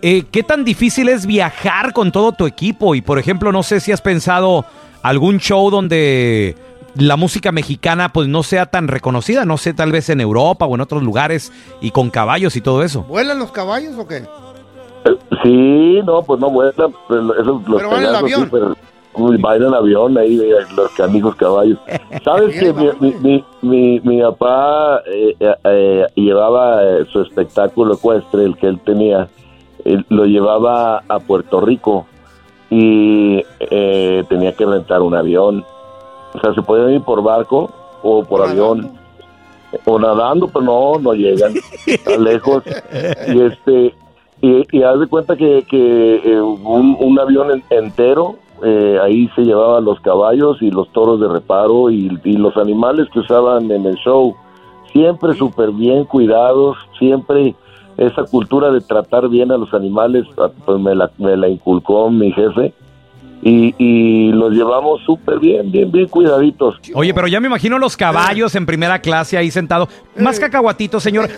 Eh, 0.01 0.23
¿Qué 0.31 0.41
tan 0.41 0.63
difícil 0.65 1.09
es 1.09 1.25
viajar 1.27 1.93
con 1.93 2.11
todo 2.11 2.31
tu 2.31 2.47
equipo? 2.47 2.95
Y 2.95 3.01
por 3.01 3.19
ejemplo, 3.19 3.51
no 3.51 3.61
sé 3.61 3.79
si 3.79 3.91
has 3.91 4.01
pensado 4.01 4.65
algún 5.03 5.39
show 5.39 5.69
donde 5.69 6.55
la 6.95 7.15
música 7.17 7.51
mexicana 7.51 8.09
pues 8.09 8.27
no 8.27 8.43
sea 8.43 8.65
tan 8.67 8.87
reconocida, 8.87 9.45
no 9.45 9.57
sé, 9.57 9.73
tal 9.73 9.91
vez 9.91 10.09
en 10.09 10.21
Europa 10.21 10.65
o 10.65 10.75
en 10.75 10.81
otros 10.81 11.03
lugares 11.03 11.51
y 11.81 11.91
con 11.91 12.09
caballos 12.09 12.55
y 12.55 12.61
todo 12.61 12.83
eso. 12.83 13.03
¿Vuelan 13.03 13.39
los 13.39 13.51
caballos 13.51 13.95
o 13.97 14.07
qué? 14.07 14.23
Sí, 15.43 15.99
no, 16.05 16.21
pues 16.23 16.39
no 16.39 16.49
vuelan, 16.49 16.73
pero 17.07 17.33
esos 17.33 17.67
los 17.67 17.77
Pero 17.81 17.89
van 17.89 17.99
en 18.03 18.05
el 18.05 18.09
pedazos, 18.11 18.27
sí, 18.29 18.33
avión. 18.35 18.49
pero 18.51 18.75
uy, 19.13 19.37
van 19.37 19.63
en 19.63 19.73
avión 19.73 20.17
ahí, 20.17 20.39
eh, 20.39 20.53
los 20.75 20.91
canijos 20.91 21.35
caballos. 21.35 21.79
¿Sabes 22.23 22.59
que 22.59 22.73
mi, 22.73 22.89
mi, 22.99 23.13
mi, 23.21 23.45
mi, 23.61 23.99
mi 24.01 24.21
papá 24.21 25.01
eh, 25.05 25.35
eh, 25.39 25.55
eh, 25.63 26.05
llevaba 26.15 26.83
eh, 26.83 27.05
su 27.11 27.21
espectáculo 27.21 27.93
ecuestre, 27.95 28.43
el 28.43 28.57
que 28.57 28.67
él 28.67 28.79
tenía, 28.85 29.29
él 29.85 30.05
lo 30.09 30.25
llevaba 30.25 31.03
a 31.07 31.19
Puerto 31.19 31.61
Rico 31.61 32.05
y 32.69 33.41
eh, 33.59 34.23
tenía 34.27 34.53
que 34.53 34.65
rentar 34.65 35.01
un 35.01 35.15
avión. 35.15 35.63
O 36.33 36.39
sea, 36.39 36.53
se 36.53 36.61
podían 36.61 36.91
ir 36.91 37.01
por 37.01 37.21
barco 37.23 37.69
o 38.03 38.23
por 38.23 38.41
avión. 38.47 38.91
o 39.85 39.99
nadando, 39.99 40.47
pero 40.47 40.61
no, 40.65 40.99
no 40.99 41.13
llegan. 41.13 41.53
A 42.07 42.17
lejos. 42.19 42.63
Y 43.27 43.41
este 43.41 43.93
y, 44.41 44.65
y 44.77 44.83
haz 44.83 44.99
de 44.99 45.07
cuenta 45.07 45.35
que, 45.35 45.63
que 45.69 46.15
eh, 46.23 46.41
un, 46.41 46.95
un 46.99 47.19
avión 47.19 47.51
en- 47.51 47.63
entero 47.69 48.35
eh, 48.63 48.97
ahí 49.03 49.29
se 49.35 49.41
llevaban 49.41 49.85
los 49.85 49.99
caballos 50.01 50.61
y 50.61 50.71
los 50.71 50.89
toros 50.93 51.19
de 51.19 51.27
reparo 51.27 51.89
y, 51.89 52.17
y 52.23 52.33
los 52.33 52.55
animales 52.57 53.07
que 53.13 53.19
usaban 53.19 53.69
en 53.71 53.85
el 53.85 53.95
show. 53.95 54.35
Siempre 54.93 55.33
súper 55.33 55.71
bien 55.71 56.03
cuidados 56.05 56.77
siempre 56.97 57.53
esa 57.97 58.23
cultura 58.23 58.71
de 58.71 58.79
tratar 58.81 59.27
bien 59.29 59.51
a 59.51 59.57
los 59.57 59.73
animales 59.73 60.25
ah, 60.37 60.49
pues 60.65 60.79
me 60.79 60.95
la, 60.95 61.11
me 61.17 61.35
la 61.37 61.47
inculcó 61.49 62.09
mi 62.09 62.31
jefe 62.31 62.73
y, 63.41 63.73
y 63.77 64.31
los 64.33 64.51
llevamos 64.51 65.01
súper 65.05 65.39
bien 65.39 65.71
bien 65.71 65.89
bien 65.91 66.07
cuidaditos 66.07 66.75
Oye, 66.93 67.13
pero 67.13 67.27
ya 67.27 67.39
me 67.39 67.47
imagino 67.47 67.77
los 67.79 67.95
caballos 67.95 68.53
en 68.55 68.65
primera 68.65 68.99
clase 68.99 69.37
ahí 69.37 69.49
sentados. 69.51 69.89
Más 70.17 70.39
cacahuatitos, 70.39 71.01
señor. 71.01 71.29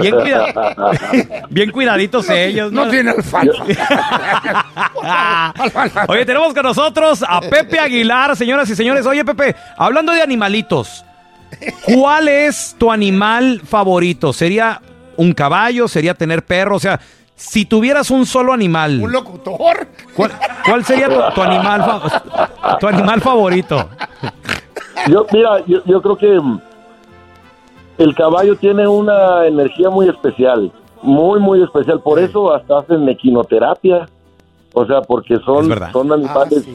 Bien, 0.00 0.14
cuida- 0.14 1.46
bien 1.50 1.70
cuidaditos 1.70 2.28
ellos, 2.30 2.70
¿no? 2.72 2.84
No 2.84 2.90
tiene 2.90 3.10
alfalfa. 3.10 3.64
Oye, 6.08 6.24
tenemos 6.24 6.54
con 6.54 6.62
nosotros 6.62 7.24
a 7.26 7.40
Pepe 7.40 7.78
Aguilar, 7.78 8.36
señoras 8.36 8.68
y 8.70 8.76
señores. 8.76 9.06
Oye, 9.06 9.24
Pepe, 9.24 9.54
hablando 9.76 10.12
de 10.12 10.22
animalitos, 10.22 11.04
¿cuál 11.84 12.28
es 12.28 12.76
tu 12.78 12.90
animal 12.92 13.60
favorito? 13.64 14.32
¿Sería 14.32 14.80
un 15.16 15.32
caballo? 15.32 15.88
¿Sería 15.88 16.14
tener 16.14 16.44
perro? 16.44 16.76
O 16.76 16.80
sea, 16.80 17.00
si 17.36 17.64
tuvieras 17.64 18.10
un 18.10 18.26
solo 18.26 18.52
animal, 18.52 19.00
¿Un 19.02 19.12
locutor? 19.12 19.88
¿cuál, 20.14 20.32
cuál 20.64 20.84
sería 20.84 21.08
tu, 21.08 21.34
tu 21.34 21.42
animal, 21.42 22.00
tu 22.80 22.86
animal 22.86 23.20
favorito? 23.20 23.88
Yo, 25.08 25.26
mira, 25.32 25.64
yo, 25.66 25.82
yo 25.84 26.00
creo 26.00 26.16
que 26.16 26.40
mm, 26.40 26.60
el 27.98 28.14
caballo 28.14 28.56
tiene 28.56 28.86
una 28.86 29.46
energía 29.46 29.90
muy 29.90 30.08
especial, 30.08 30.72
muy, 31.02 31.40
muy 31.40 31.62
especial. 31.62 32.00
Por 32.00 32.18
eso 32.18 32.52
hasta 32.52 32.78
hacen 32.78 33.08
equinoterapia. 33.08 34.08
O 34.76 34.84
sea, 34.86 35.02
porque 35.02 35.38
son, 35.44 35.72
son 35.92 36.12
animales 36.12 36.66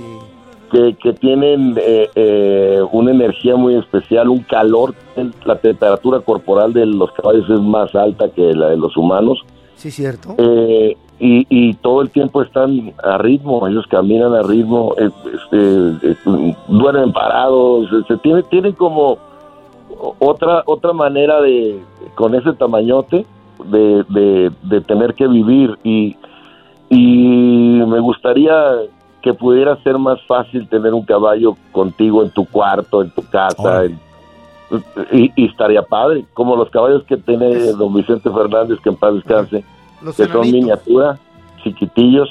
que, 0.71 0.95
que 1.01 1.11
tienen 1.13 1.75
eh, 1.77 2.09
eh, 2.15 2.81
una 2.93 3.11
energía 3.11 3.57
muy 3.57 3.75
especial, 3.75 4.29
un 4.29 4.39
calor. 4.43 4.95
La 5.43 5.57
temperatura 5.57 6.21
corporal 6.21 6.71
de 6.71 6.85
los 6.85 7.11
caballos 7.11 7.49
es 7.49 7.59
más 7.59 7.93
alta 7.95 8.29
que 8.29 8.53
la 8.53 8.69
de 8.69 8.77
los 8.77 8.95
humanos. 8.95 9.43
Sí, 9.79 9.91
cierto. 9.91 10.35
Eh, 10.37 10.97
y, 11.21 11.47
y 11.49 11.73
todo 11.75 12.01
el 12.01 12.09
tiempo 12.09 12.41
están 12.41 12.93
a 13.01 13.17
ritmo, 13.17 13.65
ellos 13.65 13.85
caminan 13.89 14.33
a 14.33 14.41
ritmo, 14.41 14.93
eh, 14.97 15.09
este, 15.33 16.11
eh, 16.11 16.55
duermen 16.67 17.13
parados, 17.13 17.87
se 18.07 18.17
tiene, 18.17 18.43
tienen 18.43 18.73
como 18.73 19.17
otra 20.19 20.63
otra 20.65 20.91
manera 20.91 21.39
de, 21.41 21.79
con 22.15 22.35
ese 22.35 22.51
tamañote, 22.53 23.25
de, 23.71 24.03
de, 24.09 24.51
de 24.63 24.81
tener 24.81 25.13
que 25.13 25.27
vivir 25.27 25.77
y, 25.83 26.17
y 26.89 27.81
me 27.87 27.99
gustaría 28.01 28.53
que 29.21 29.33
pudiera 29.33 29.75
ser 29.83 29.97
más 29.97 30.19
fácil 30.27 30.67
tener 30.67 30.93
un 30.93 31.03
caballo 31.05 31.55
contigo 31.71 32.21
en 32.23 32.31
tu 32.31 32.45
cuarto, 32.45 33.01
en 33.01 33.11
tu 33.11 33.21
casa, 33.29 33.85
en- 33.85 34.08
y, 35.11 35.31
y 35.35 35.45
estaría 35.47 35.81
padre, 35.81 36.25
como 36.33 36.55
los 36.55 36.69
caballos 36.69 37.03
que 37.03 37.17
tiene 37.17 37.55
don 37.73 37.93
Vicente 37.93 38.29
Fernández, 38.29 38.79
que 38.83 38.89
en 38.89 38.95
paz 38.95 39.15
descanse, 39.15 39.63
Los 40.01 40.15
que 40.15 40.27
son 40.27 40.41
miniatura, 40.41 41.17
chiquitillos. 41.63 42.29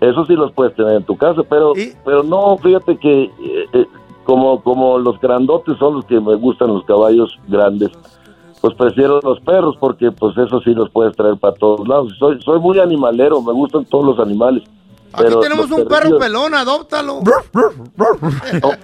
Eso 0.00 0.26
sí 0.26 0.34
los 0.34 0.52
puedes 0.52 0.74
tener 0.74 0.96
en 0.96 1.04
tu 1.04 1.16
casa, 1.16 1.42
pero 1.48 1.72
pero 2.04 2.22
no, 2.22 2.58
fíjate 2.58 2.98
que 2.98 3.24
eh, 3.24 3.66
eh, 3.72 3.86
como 4.24 4.62
como 4.62 4.98
los 4.98 5.18
grandotes 5.20 5.78
son 5.78 5.94
los 5.94 6.04
que 6.04 6.20
me 6.20 6.34
gustan 6.34 6.68
los 6.68 6.84
caballos 6.84 7.38
grandes, 7.48 7.90
pues 8.60 8.74
prefiero 8.74 9.20
los 9.22 9.40
perros 9.40 9.76
porque 9.80 10.10
pues 10.10 10.36
eso 10.36 10.60
sí 10.60 10.74
los 10.74 10.90
puedes 10.90 11.16
traer 11.16 11.38
para 11.38 11.54
todos 11.54 11.88
lados. 11.88 12.12
Soy 12.18 12.42
soy 12.42 12.60
muy 12.60 12.78
animalero, 12.78 13.40
me 13.40 13.52
gustan 13.52 13.86
todos 13.86 14.04
los 14.04 14.18
animales. 14.18 14.64
Aquí 15.12 15.24
pero 15.24 15.40
tenemos 15.40 15.70
un 15.70 15.86
perro 15.86 16.18
pelón, 16.18 16.52
adóptalo. 16.52 17.20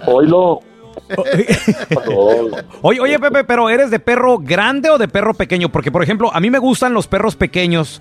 Oílo. 0.07 0.61
Oye, 2.83 3.01
oye, 3.01 3.19
Pepe, 3.19 3.45
pero 3.45 3.69
¿eres 3.71 3.91
de 3.91 3.99
perro 3.99 4.39
grande 4.39 4.91
o 4.91 4.99
de 4.99 5.09
perro 5.09 5.35
pequeño? 5.35 5.69
Porque, 5.69 5.93
por 5.93 6.03
ejemplo, 6.03 6.31
a 6.33 6.41
mí 6.41 6.51
me 6.51 6.59
gustan 6.59 6.95
los 6.95 7.07
perros 7.07 7.37
pequeños, 7.37 8.01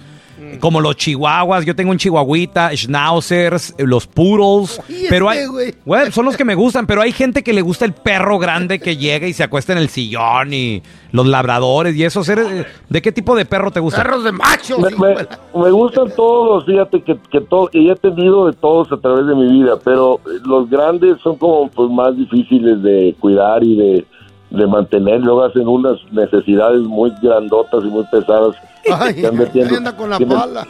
como 0.59 0.81
los 0.81 0.95
chihuahuas. 0.95 1.65
Yo 1.65 1.75
tengo 1.75 1.91
un 1.91 1.97
chihuahuita, 1.97 2.71
schnauzers, 2.75 3.73
eh, 3.77 3.83
los 3.85 4.07
poodles. 4.07 4.79
Oye, 4.89 5.05
pero 5.09 5.29
hay, 5.29 5.39
este, 5.39 5.49
güey. 5.51 5.75
Güey, 5.85 6.11
son 6.11 6.25
los 6.25 6.37
que 6.37 6.45
me 6.45 6.55
gustan, 6.55 6.85
pero 6.87 7.01
hay 7.01 7.11
gente 7.11 7.43
que 7.43 7.53
le 7.53 7.61
gusta 7.61 7.85
el 7.85 7.93
perro 7.93 8.37
grande 8.39 8.79
que 8.79 8.97
llega 8.97 9.27
y 9.27 9.33
se 9.33 9.43
acuesta 9.43 9.73
en 9.73 9.79
el 9.79 9.89
sillón 9.89 10.53
y 10.53 10.81
los 11.11 11.25
labradores 11.25 11.95
y 11.95 12.03
esos. 12.03 12.27
¿Eres- 12.29 12.65
¿De 12.89 13.01
qué 13.01 13.11
tipo 13.11 13.35
de 13.35 13.45
perro 13.45 13.71
te 13.71 13.79
gusta? 13.79 14.01
Perros 14.01 14.23
de 14.23 14.31
machos. 14.31 14.79
Me, 14.79 14.89
me- 14.91 15.61
me 15.63 15.71
gustan 15.71 16.11
todos, 16.15 16.65
fíjate 16.65 17.01
que, 17.03 17.17
que 17.31 17.41
todo, 17.41 17.69
y 17.73 17.89
he 17.89 17.95
tenido 17.95 18.47
de 18.47 18.53
todos 18.53 18.91
a 18.91 18.97
través 18.97 19.25
de 19.27 19.35
mi 19.35 19.51
vida, 19.61 19.77
pero 19.83 20.19
los 20.45 20.69
grandes 20.69 21.17
son 21.21 21.37
como 21.37 21.69
pues 21.69 21.89
más 21.89 22.15
difíciles 22.15 22.81
de 22.81 23.15
cuidar 23.19 23.63
y 23.63 23.75
de, 23.75 24.05
de 24.51 24.67
mantener, 24.67 25.21
luego 25.21 25.43
hacen 25.43 25.67
unas 25.67 25.97
necesidades 26.11 26.81
muy 26.81 27.11
grandotas 27.21 27.83
y 27.83 27.87
muy 27.87 28.03
pesadas. 28.11 28.55
Ay, 28.99 29.13
que 29.15 29.27
andan 29.27 29.37
metiendo- 29.45 29.71
ahí 29.71 29.77
anda 29.77 29.95
con 29.95 30.09
la 30.09 30.17
tienen- 30.17 30.37
pala. 30.37 30.65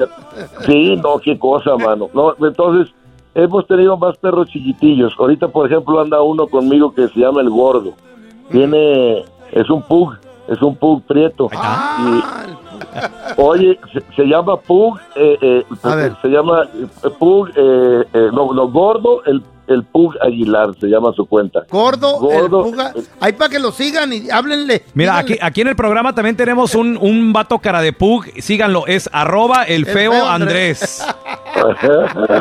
Sí, 0.66 0.96
no, 0.98 1.18
qué 1.20 1.38
cosa, 1.38 1.76
mano. 1.78 2.10
No, 2.14 2.34
entonces, 2.48 2.94
hemos 3.34 3.66
tenido 3.68 3.98
más 3.98 4.18
perros 4.18 4.48
chiquitillos. 4.50 5.14
Ahorita, 5.18 5.48
por 5.48 5.66
ejemplo, 5.66 6.00
anda 6.00 6.22
uno 6.22 6.48
conmigo 6.48 6.94
que 6.94 7.08
se 7.08 7.20
llama 7.20 7.42
el 7.42 7.50
gordo. 7.50 7.94
Tiene, 8.52 9.24
es 9.52 9.70
un 9.70 9.82
pug, 9.82 10.14
es 10.48 10.62
un 10.62 10.76
pug 10.76 11.02
prieto. 11.04 11.50
Y, 12.06 13.42
oye, 13.42 13.80
se, 13.94 14.02
se 14.16 14.24
llama 14.26 14.58
pug, 14.58 14.98
eh, 15.16 15.38
eh, 15.42 15.66
se 16.22 16.28
llama 16.28 16.64
eh, 16.74 17.10
pug, 17.18 17.50
eh, 17.56 18.04
eh, 18.14 18.30
no, 18.34 18.54
no, 18.54 18.68
gordo, 18.70 19.24
el, 19.26 19.42
el 19.72 19.84
pug 19.84 20.14
Aguilar, 20.22 20.70
se 20.80 20.88
llama 20.88 21.12
su 21.16 21.26
cuenta. 21.26 21.66
Gordo, 21.70 22.20
Gordo, 22.20 22.66
el 22.66 22.72
puga. 22.72 22.94
Ahí 23.20 23.34
para 23.34 23.50
que 23.50 23.60
lo 23.60 23.72
sigan 23.72 24.12
y 24.14 24.30
háblenle. 24.30 24.84
Mira, 24.94 25.18
aquí, 25.18 25.38
aquí 25.42 25.62
en 25.62 25.68
el 25.70 25.76
programa 25.76 26.14
también 26.14 26.36
tenemos 26.36 26.76
un, 26.76 26.98
un 27.02 27.34
vato 27.34 27.60
cara 27.60 27.82
de 27.82 27.94
pug. 27.94 28.26
Síganlo, 28.40 28.86
es 28.88 29.10
arroba 29.12 29.64
el 29.64 29.86
feo 29.86 30.12
feo 30.12 30.28
Andrés. 30.28 31.04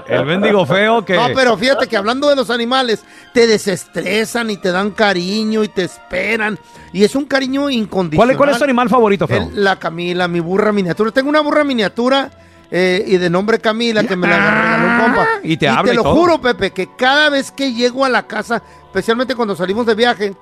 El 0.08 0.24
mendigo 0.26 0.64
feo 0.66 1.04
que... 1.04 1.14
No, 1.14 1.28
pero 1.34 1.56
fíjate 1.56 1.86
que 1.86 1.96
hablando 1.96 2.28
de 2.28 2.36
los 2.36 2.50
animales, 2.50 3.04
te 3.32 3.46
desestresan 3.46 4.50
y 4.50 4.56
te 4.56 4.72
dan 4.72 4.90
cariño 4.90 5.62
y 5.64 5.68
te 5.68 5.84
esperan. 5.84 6.58
Y 6.92 7.04
es 7.04 7.14
un 7.14 7.24
cariño 7.24 7.62
¿Cuál, 7.62 7.72
incondicional. 7.74 8.30
es- 8.30 8.36
¿Cuál 8.36 8.50
es 8.50 8.58
tu 8.58 8.64
animal 8.64 8.88
favorito, 8.88 9.26
feo? 9.28 9.48
El- 9.54 9.64
la 9.64 9.76
Camila, 9.76 10.28
mi 10.28 10.40
burra 10.40 10.72
miniatura. 10.72 11.10
Tengo 11.10 11.28
una 11.28 11.40
burra 11.40 11.64
miniatura 11.64 12.30
eh, 12.70 13.04
y 13.06 13.16
de 13.16 13.30
nombre 13.30 13.58
Camila 13.58 14.04
que 14.04 14.16
me 14.16 14.28
la 14.28 14.36
regaló 14.36 14.86
un 14.86 15.00
compa. 15.14 15.28
Y 15.42 15.56
te 15.56 15.68
habla 15.68 15.92
y 15.92 15.96
lo 15.96 16.02
todo. 16.02 16.14
juro, 16.14 16.40
Pepe, 16.40 16.70
que 16.70 16.88
cada 16.96 17.28
vez 17.30 17.50
que 17.50 17.72
llego 17.72 18.04
a 18.04 18.08
la 18.08 18.26
casa, 18.26 18.62
especialmente 18.86 19.34
cuando 19.34 19.56
salimos 19.56 19.86
de 19.86 19.94
viaje, 19.94 20.34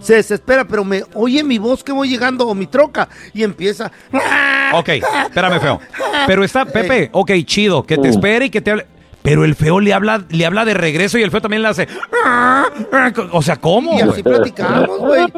se 0.00 0.14
desespera, 0.14 0.64
pero 0.64 0.84
me 0.84 1.02
oye 1.14 1.42
mi 1.42 1.58
voz 1.58 1.82
que 1.82 1.90
voy 1.90 2.08
llegando 2.08 2.46
o 2.46 2.54
mi 2.54 2.66
troca 2.68 3.08
y 3.34 3.42
empieza. 3.42 3.90
Ok, 4.72 4.88
espérame, 4.90 5.60
feo. 5.60 5.80
Pero 6.26 6.44
está, 6.44 6.64
Pepe, 6.64 7.10
ok, 7.12 7.32
chido, 7.44 7.82
que 7.84 7.98
te 7.98 8.08
espere 8.08 8.44
y 8.46 8.50
que 8.50 8.60
te 8.60 8.70
hable. 8.70 8.86
Pero 9.20 9.44
el 9.44 9.56
feo 9.56 9.80
le 9.80 9.92
habla, 9.92 10.24
le 10.30 10.46
habla 10.46 10.64
de 10.64 10.72
regreso 10.74 11.18
y 11.18 11.22
el 11.22 11.30
feo 11.32 11.40
también 11.40 11.62
le 11.62 11.68
hace. 11.68 11.88
O 13.32 13.42
sea, 13.42 13.56
¿cómo? 13.56 13.98
Y 13.98 14.00
así 14.02 14.22
platicamos, 14.22 14.98
güey. 15.00 15.26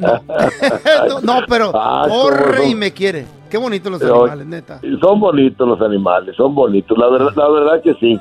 No, 1.08 1.20
no, 1.20 1.40
pero 1.48 1.72
Ah, 1.74 2.06
corre 2.08 2.68
y 2.68 2.74
me 2.74 2.92
quiere. 2.92 3.26
Qué 3.52 3.58
bonito 3.58 3.90
los 3.90 4.00
Pero- 4.00 4.22
animales, 4.24 4.46
neta. 4.46 4.80
Son 4.98 5.20
bonitos 5.20 5.68
los 5.68 5.78
animales, 5.82 6.34
son 6.36 6.54
bonitos, 6.54 6.96
la 6.96 7.10
verdad, 7.10 7.32
la 7.36 7.48
verdad 7.50 7.82
que 7.82 7.92
sí. 8.00 8.18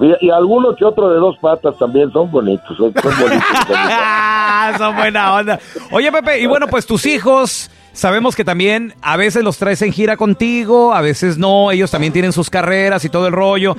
Y, 0.00 0.26
y 0.26 0.30
alguno 0.30 0.74
que 0.74 0.84
otro 0.84 1.08
de 1.08 1.20
dos 1.20 1.36
patas 1.40 1.78
también 1.78 2.10
son 2.12 2.28
bonitos, 2.32 2.76
son, 2.76 2.92
son 2.92 3.12
bonitos. 3.20 3.46
Son 4.78 4.96
buena 4.96 5.34
onda. 5.34 5.60
Oye, 5.92 6.10
Pepe, 6.10 6.40
y 6.40 6.46
bueno, 6.46 6.66
pues 6.66 6.84
tus 6.86 7.06
hijos, 7.06 7.70
sabemos 7.92 8.34
que 8.34 8.44
también 8.44 8.94
a 9.02 9.16
veces 9.16 9.44
los 9.44 9.56
traes 9.58 9.82
en 9.82 9.92
gira 9.92 10.16
contigo, 10.16 10.92
a 10.94 11.00
veces 11.00 11.38
no, 11.38 11.70
ellos 11.70 11.90
también 11.92 12.12
tienen 12.12 12.32
sus 12.32 12.50
carreras 12.50 13.04
y 13.04 13.08
todo 13.08 13.26
el 13.28 13.32
rollo. 13.32 13.76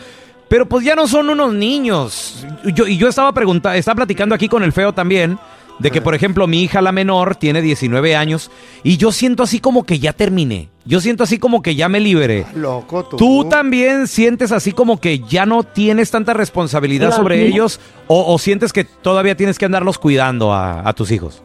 Pero 0.48 0.68
pues 0.68 0.86
ya 0.86 0.96
no 0.96 1.08
son 1.08 1.30
unos 1.30 1.54
niños. 1.54 2.46
Yo, 2.74 2.86
y 2.88 2.98
yo 2.98 3.08
estaba 3.10 3.32
preguntando, 3.34 3.78
estaba 3.78 3.96
platicando 3.96 4.36
aquí 4.36 4.48
con 4.48 4.64
el 4.64 4.72
feo 4.72 4.94
también, 4.94 5.38
de 5.80 5.92
que 5.92 6.02
por 6.02 6.16
ejemplo 6.16 6.48
mi 6.48 6.62
hija 6.62 6.82
la 6.82 6.92
menor 6.92 7.36
tiene 7.36 7.62
19 7.62 8.16
años 8.16 8.52
y 8.84 8.98
yo 8.98 9.12
siento 9.12 9.44
así 9.44 9.60
como 9.60 9.84
que 9.84 10.00
ya 10.00 10.14
terminé. 10.14 10.70
Yo 10.86 11.00
siento 11.00 11.24
así 11.24 11.40
como 11.40 11.62
que 11.62 11.76
ya 11.76 11.88
me 11.88 12.00
liberé. 12.00 12.46
Loco, 12.56 13.06
tú. 13.06 13.18
¿Tú 13.18 13.46
también 13.50 14.08
sientes 14.08 14.52
así 14.52 14.74
como 14.74 15.00
que 15.00 15.20
ya 15.20 15.46
no 15.46 15.64
tienes 15.64 16.12
tanta 16.12 16.34
responsabilidad 16.34 17.08
Mira, 17.08 17.18
sobre 17.18 17.48
ellos 17.48 17.80
o, 18.08 18.34
o 18.34 18.38
sientes 18.38 18.74
que 18.74 18.84
todavía 18.84 19.36
tienes 19.36 19.58
que 19.58 19.66
andarlos 19.66 19.98
cuidando 19.98 20.52
a, 20.52 20.88
a 20.88 20.94
tus 20.94 21.12
hijos? 21.12 21.42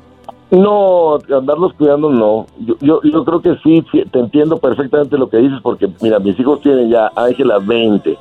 No, 0.51 1.19
andarlos 1.31 1.75
cuidando 1.75 2.11
no. 2.11 2.47
Yo, 2.61 2.77
yo, 2.81 3.01
yo 3.03 3.25
creo 3.25 3.43
que 3.43 3.55
sí, 3.63 3.85
sí, 3.93 4.03
te 4.11 4.19
entiendo 4.19 4.57
perfectamente 4.57 5.19
lo 5.19 5.29
que 5.29 5.37
dices, 5.37 5.59
porque 5.63 5.89
mira, 6.01 6.19
mis 6.19 6.39
hijos 6.41 6.63
tienen 6.63 6.89
ya 6.91 7.11
Ángela 7.15 7.59
20, 7.59 8.17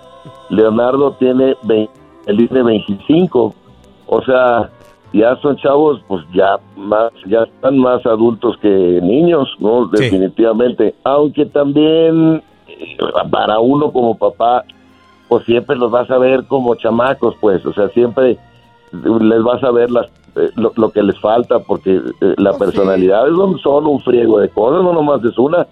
Leonardo 0.49 1.13
tiene 1.13 1.55
20, 1.63 1.91
él 2.25 2.37
tiene 2.49 2.63
25, 2.63 3.55
o 4.07 4.21
sea, 4.23 4.69
ya 5.17 5.35
son 5.41 5.57
chavos, 5.57 6.01
pues 6.07 6.23
ya 6.33 6.57
más, 6.75 7.11
ya 7.27 7.43
están 7.43 7.77
más 7.77 8.05
adultos 8.05 8.55
que 8.61 8.69
niños, 9.01 9.47
¿no? 9.59 9.87
Definitivamente. 9.87 10.95
Aunque 11.03 11.45
también 11.47 12.41
eh, 12.67 12.97
para 13.31 13.59
uno 13.59 13.91
como 13.91 14.17
papá, 14.17 14.63
pues 15.27 15.45
siempre 15.45 15.75
los 15.75 15.91
vas 15.91 16.09
a 16.11 16.17
ver 16.17 16.45
como 16.47 16.75
chamacos, 16.75 17.35
pues, 17.41 17.65
o 17.65 17.73
sea, 17.73 17.89
siempre 17.89 18.37
les 18.91 19.43
vas 19.43 19.63
a 19.63 19.71
ver 19.71 19.91
las, 19.91 20.05
eh, 20.35 20.49
lo, 20.55 20.71
lo 20.75 20.89
que 20.91 21.03
les 21.03 21.19
falta, 21.19 21.59
porque 21.59 21.95
eh, 22.21 22.33
la 22.37 22.53
personalidad 22.57 23.27
es 23.27 23.33
un- 23.33 23.59
son 23.59 23.85
un 23.87 23.99
friego 24.01 24.39
de 24.39 24.49
cosas, 24.49 24.83
no 24.83 24.93
nomás 24.93 25.23
es 25.25 25.37
una. 25.37 25.67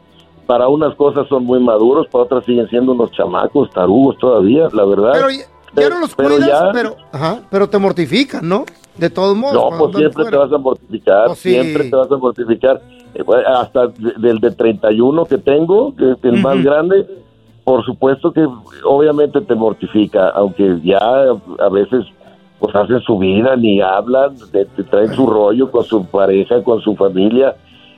Para 0.45 0.67
unas 0.67 0.93
cosas 0.95 1.27
son 1.27 1.43
muy 1.45 1.59
maduros, 1.59 2.07
para 2.07 2.25
otras 2.25 2.45
siguen 2.45 2.67
siendo 2.69 2.91
unos 2.91 3.11
chamacos, 3.11 3.69
tarugos 3.71 4.17
todavía, 4.19 4.67
la 4.73 4.85
verdad. 4.85 5.13
Pero 5.13 5.29
ya, 5.31 5.81
ya 5.81 5.89
no 5.89 5.99
los 6.01 6.13
Pero 6.15 6.29
cuidas, 6.35 6.47
ya- 6.47 6.71
pero, 6.71 6.95
ajá, 7.11 7.39
pero 7.49 7.67
te 7.69 7.77
mortifican, 7.79 8.47
¿no? 8.47 8.65
De 8.97 9.09
todos 9.09 9.35
modos. 9.35 9.53
No, 9.55 9.69
pues 9.77 9.81
andan 9.95 10.01
siempre 10.01 10.25
te 10.31 10.37
vas 10.37 10.51
a 10.51 10.57
mortificar, 10.57 11.25
Pues 11.27 11.39
sí. 11.39 11.49
siempre 11.51 11.89
te 11.89 11.95
vas 11.95 12.11
a 12.11 12.17
mortificar. 12.17 12.81
Eh, 13.13 13.23
hasta 13.47 13.87
de- 13.87 14.13
del 14.17 14.39
de 14.39 14.51
31 14.51 15.25
que 15.25 15.37
tengo, 15.37 15.95
que 15.95 16.11
es 16.11 16.17
el 16.23 16.41
más 16.41 16.61
grande, 16.63 17.05
por 17.63 17.83
supuesto 17.85 18.31
que 18.31 18.45
obviamente 18.85 19.41
te 19.41 19.55
mortifica, 19.55 20.29
aunque 20.29 20.79
ya 20.83 20.99
a 20.99 21.69
veces 21.69 22.05
pues 22.59 22.73
hacen 22.75 23.01
su 23.01 23.17
vida, 23.17 23.55
ni 23.57 23.81
hablan, 23.81 24.35
te, 24.51 24.65
te 24.65 24.83
traen 24.83 25.13
su 25.13 25.27
rollo 25.27 25.69
con 25.71 25.83
su 25.83 26.05
pareja, 26.05 26.63
con 26.63 26.79
su 26.81 26.95
familia, 26.95 27.55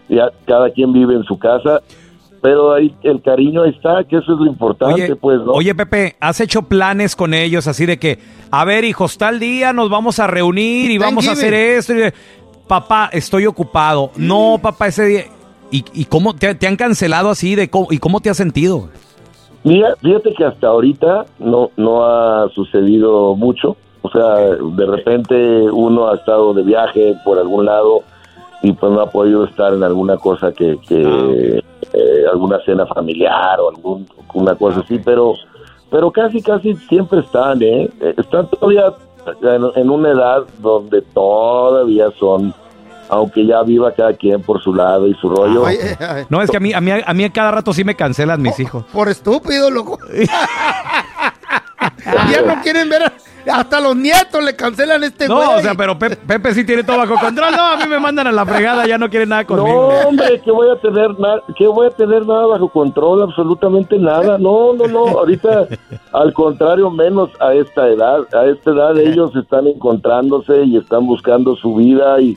ya 0.10 0.32
cada 0.46 0.70
quien 0.72 0.94
vive 0.94 1.14
en 1.14 1.24
su 1.24 1.38
casa, 1.38 1.82
pero 2.41 2.73
ahí 2.73 2.93
el 3.04 3.21
cariño 3.21 3.65
está, 3.65 4.04
que 4.04 4.17
eso 4.17 4.34
es 4.34 4.39
lo 4.39 4.45
importante, 4.45 5.04
Oye, 5.04 5.15
pues, 5.15 5.39
¿no? 5.41 5.52
oye, 5.54 5.73
Pepe, 5.76 6.15
¿has 6.19 6.39
hecho 6.39 6.62
planes 6.63 7.15
con 7.15 7.34
ellos 7.34 7.67
así 7.67 7.86
de 7.86 7.97
que, 7.97 8.19
a 8.52 8.63
ver, 8.65 8.84
hijos, 8.84 9.17
tal 9.17 9.39
día 9.39 9.73
nos 9.73 9.89
vamos 9.89 10.19
a 10.19 10.28
reunir 10.28 10.91
y 10.91 10.97
vamos 10.97 11.28
a 11.28 11.32
hacer 11.32 11.54
esto? 11.54 11.93
Y, 11.95 12.12
papá, 12.67 13.10
estoy 13.12 13.45
ocupado. 13.45 14.12
No, 14.17 14.60
papá, 14.62 14.88
ese 14.88 15.06
día. 15.06 15.23
¿Y, 15.71 15.84
y 15.93 16.06
cómo 16.06 16.34
te, 16.34 16.56
te 16.56 16.67
han 16.67 16.76
cancelado 16.78 17.30
así? 17.30 17.56
de 17.56 17.69
cómo- 17.69 17.88
¿Y 17.91 17.97
cómo 17.97 18.21
te 18.21 18.30
has 18.30 18.38
sentido? 18.38 18.89
Mira, 19.63 19.95
fíjate 20.02 20.34
que 20.34 20.45
hasta 20.45 20.67
ahorita 20.67 21.26
no, 21.39 21.71
no 21.76 22.06
ha 22.06 22.47
sucedido 22.56 23.36
mucho. 23.36 23.76
O 24.02 24.10
sea, 24.10 24.36
de 24.38 24.86
repente 24.86 25.36
uno 25.71 26.08
ha 26.08 26.15
estado 26.15 26.54
de 26.54 26.63
viaje 26.63 27.15
por 27.26 27.38
algún 27.38 27.65
lado 27.65 28.04
y 28.63 28.71
pues 28.71 28.91
no 28.93 29.02
ha 29.02 29.10
podido 29.12 29.43
estar 29.43 29.73
en 29.73 29.84
alguna 29.84 30.15
cosa 30.17 30.54
que, 30.54 30.78
que 30.88 31.62
eh, 31.93 32.23
alguna 32.32 32.60
cena 32.65 32.86
familiar 32.86 33.60
o 33.60 33.69
algún, 33.69 34.08
una 34.34 34.56
cosa 34.56 34.82
así, 34.82 35.00
pero 35.04 35.34
pero 35.89 36.12
casi 36.12 36.41
casi 36.41 36.76
siempre 36.89 37.19
están, 37.21 37.62
¿eh? 37.62 37.89
Eh, 38.02 38.13
Están 38.17 38.50
todavía 38.50 38.93
en, 39.41 39.65
en 39.82 39.89
una 39.89 40.10
edad 40.12 40.43
donde 40.60 41.02
todavía 41.02 42.08
son, 42.19 42.54
aunque 43.10 43.45
ya 43.45 43.63
viva 43.63 43.91
cada 43.93 44.12
quien 44.13 44.41
por 44.41 44.62
su 44.62 44.73
lado 44.73 45.08
y 45.08 45.13
su 45.15 45.30
rollo. 45.30 45.63
No, 46.30 46.41
es 46.41 46.52
que 46.52 46.58
a 46.58 46.60
mí, 46.60 46.73
a 46.73 46.82
mí, 46.82 46.91
a 46.91 47.13
mí 47.13 47.23
a 47.23 47.30
cada 47.32 47.52
rato 47.52 47.71
sí 47.71 47.86
me 47.86 47.95
cancelan 47.95 48.41
mis 48.41 48.60
hijos. 48.60 48.84
Por 48.91 49.08
estúpido, 49.08 49.69
loco. 49.71 49.97
ya 52.32 52.41
no 52.41 52.62
quieren 52.62 52.89
ver 52.89 53.04
a- 53.04 53.13
Hasta 53.52 53.80
los 53.80 53.96
nietos 53.96 54.44
le 54.44 54.56
cancelan 54.56 55.04
este 55.04 55.28
No, 55.28 55.36
güey. 55.36 55.60
o 55.60 55.62
sea, 55.62 55.74
pero 55.76 55.98
Pe- 55.98 56.16
Pepe 56.16 56.54
sí 56.54 56.66
tiene 56.66 56.84
todo 56.84 56.98
bajo 56.98 57.16
control. 57.16 57.52
No, 57.56 57.64
a 57.66 57.78
mí 57.78 57.84
me 57.90 58.00
mandan 58.00 58.28
a 58.28 58.32
la 58.32 58.46
fregada, 58.46 58.86
ya 58.88 58.98
no 58.98 59.10
quieren 59.10 59.30
nada 59.30 59.44
No, 59.44 59.48
conmigo. 59.48 59.90
hombre, 60.08 60.42
que 60.42 60.52
voy 60.52 60.70
a 60.70 60.76
tener 60.82 61.20
nada, 61.20 61.42
que 61.58 61.68
voy 61.68 61.88
a 61.88 61.92
tener 61.92 62.26
nada 62.26 62.46
bajo 62.48 62.70
control, 62.70 63.22
absolutamente 63.24 63.98
nada. 63.98 64.38
No, 64.38 64.74
no, 64.74 64.88
no. 64.88 65.08
Ahorita, 65.08 65.68
al 66.14 66.34
contrario, 66.34 66.90
menos 66.90 67.30
a 67.40 67.54
esta 67.54 67.88
edad. 67.88 68.20
A 68.34 68.46
esta 68.46 68.72
edad 68.72 68.98
ellos 68.98 69.36
están 69.36 69.68
encontrándose 69.68 70.64
y 70.64 70.78
están 70.78 71.06
buscando 71.06 71.56
su 71.56 71.76
vida 71.76 72.20
y, 72.22 72.36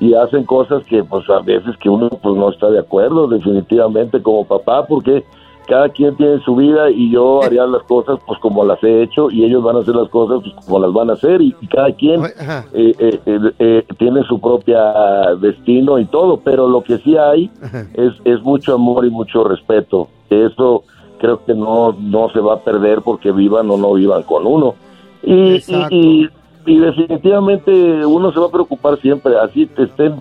y 0.00 0.14
hacen 0.14 0.44
cosas 0.44 0.82
que, 0.84 1.02
pues, 1.04 1.28
a 1.30 1.40
veces 1.40 1.76
que 1.80 1.88
uno 1.88 2.08
pues 2.08 2.34
no 2.36 2.50
está 2.50 2.68
de 2.70 2.78
acuerdo, 2.80 3.28
definitivamente 3.28 4.22
como 4.22 4.44
papá, 4.46 4.86
porque 4.86 5.24
cada 5.68 5.88
quien 5.90 6.16
tiene 6.16 6.40
su 6.44 6.54
vida 6.56 6.90
y 6.90 7.10
yo 7.10 7.42
haría 7.46 7.66
las 7.66 7.82
cosas 7.84 8.18
pues 8.26 8.38
como 8.40 8.64
las 8.64 8.82
he 8.82 9.02
hecho 9.02 9.30
y 9.30 9.44
ellos 9.44 9.62
van 9.62 9.76
a 9.76 9.80
hacer 9.80 9.94
las 9.94 10.08
cosas 10.10 10.40
pues 10.42 10.66
como 10.66 10.78
las 10.78 10.92
van 10.92 11.10
a 11.10 11.14
hacer 11.14 11.40
y, 11.42 11.54
y 11.60 11.66
cada 11.66 11.92
quien 11.92 12.20
eh, 12.72 12.94
eh, 12.98 13.20
eh, 13.26 13.40
eh, 13.58 13.84
tiene 13.98 14.22
su 14.24 14.40
propia 14.40 14.80
destino 15.40 15.98
y 15.98 16.04
todo, 16.06 16.38
pero 16.38 16.68
lo 16.68 16.82
que 16.82 16.98
sí 16.98 17.16
hay 17.16 17.50
es, 17.94 18.12
es 18.24 18.42
mucho 18.42 18.74
amor 18.74 19.04
y 19.06 19.10
mucho 19.10 19.44
respeto. 19.44 20.08
Eso 20.30 20.84
creo 21.18 21.44
que 21.44 21.54
no, 21.54 21.92
no 21.98 22.28
se 22.30 22.40
va 22.40 22.54
a 22.54 22.60
perder 22.60 23.00
porque 23.02 23.32
vivan 23.32 23.70
o 23.70 23.76
no 23.76 23.94
vivan 23.94 24.22
con 24.24 24.46
uno. 24.46 24.74
Y, 25.22 25.32
y, 25.90 26.28
y- 26.66 26.78
definitivamente 26.78 28.04
uno 28.04 28.32
se 28.32 28.40
va 28.40 28.46
a 28.46 28.50
preocupar 28.50 28.98
siempre, 29.00 29.38
así 29.38 29.68
estén 29.78 30.16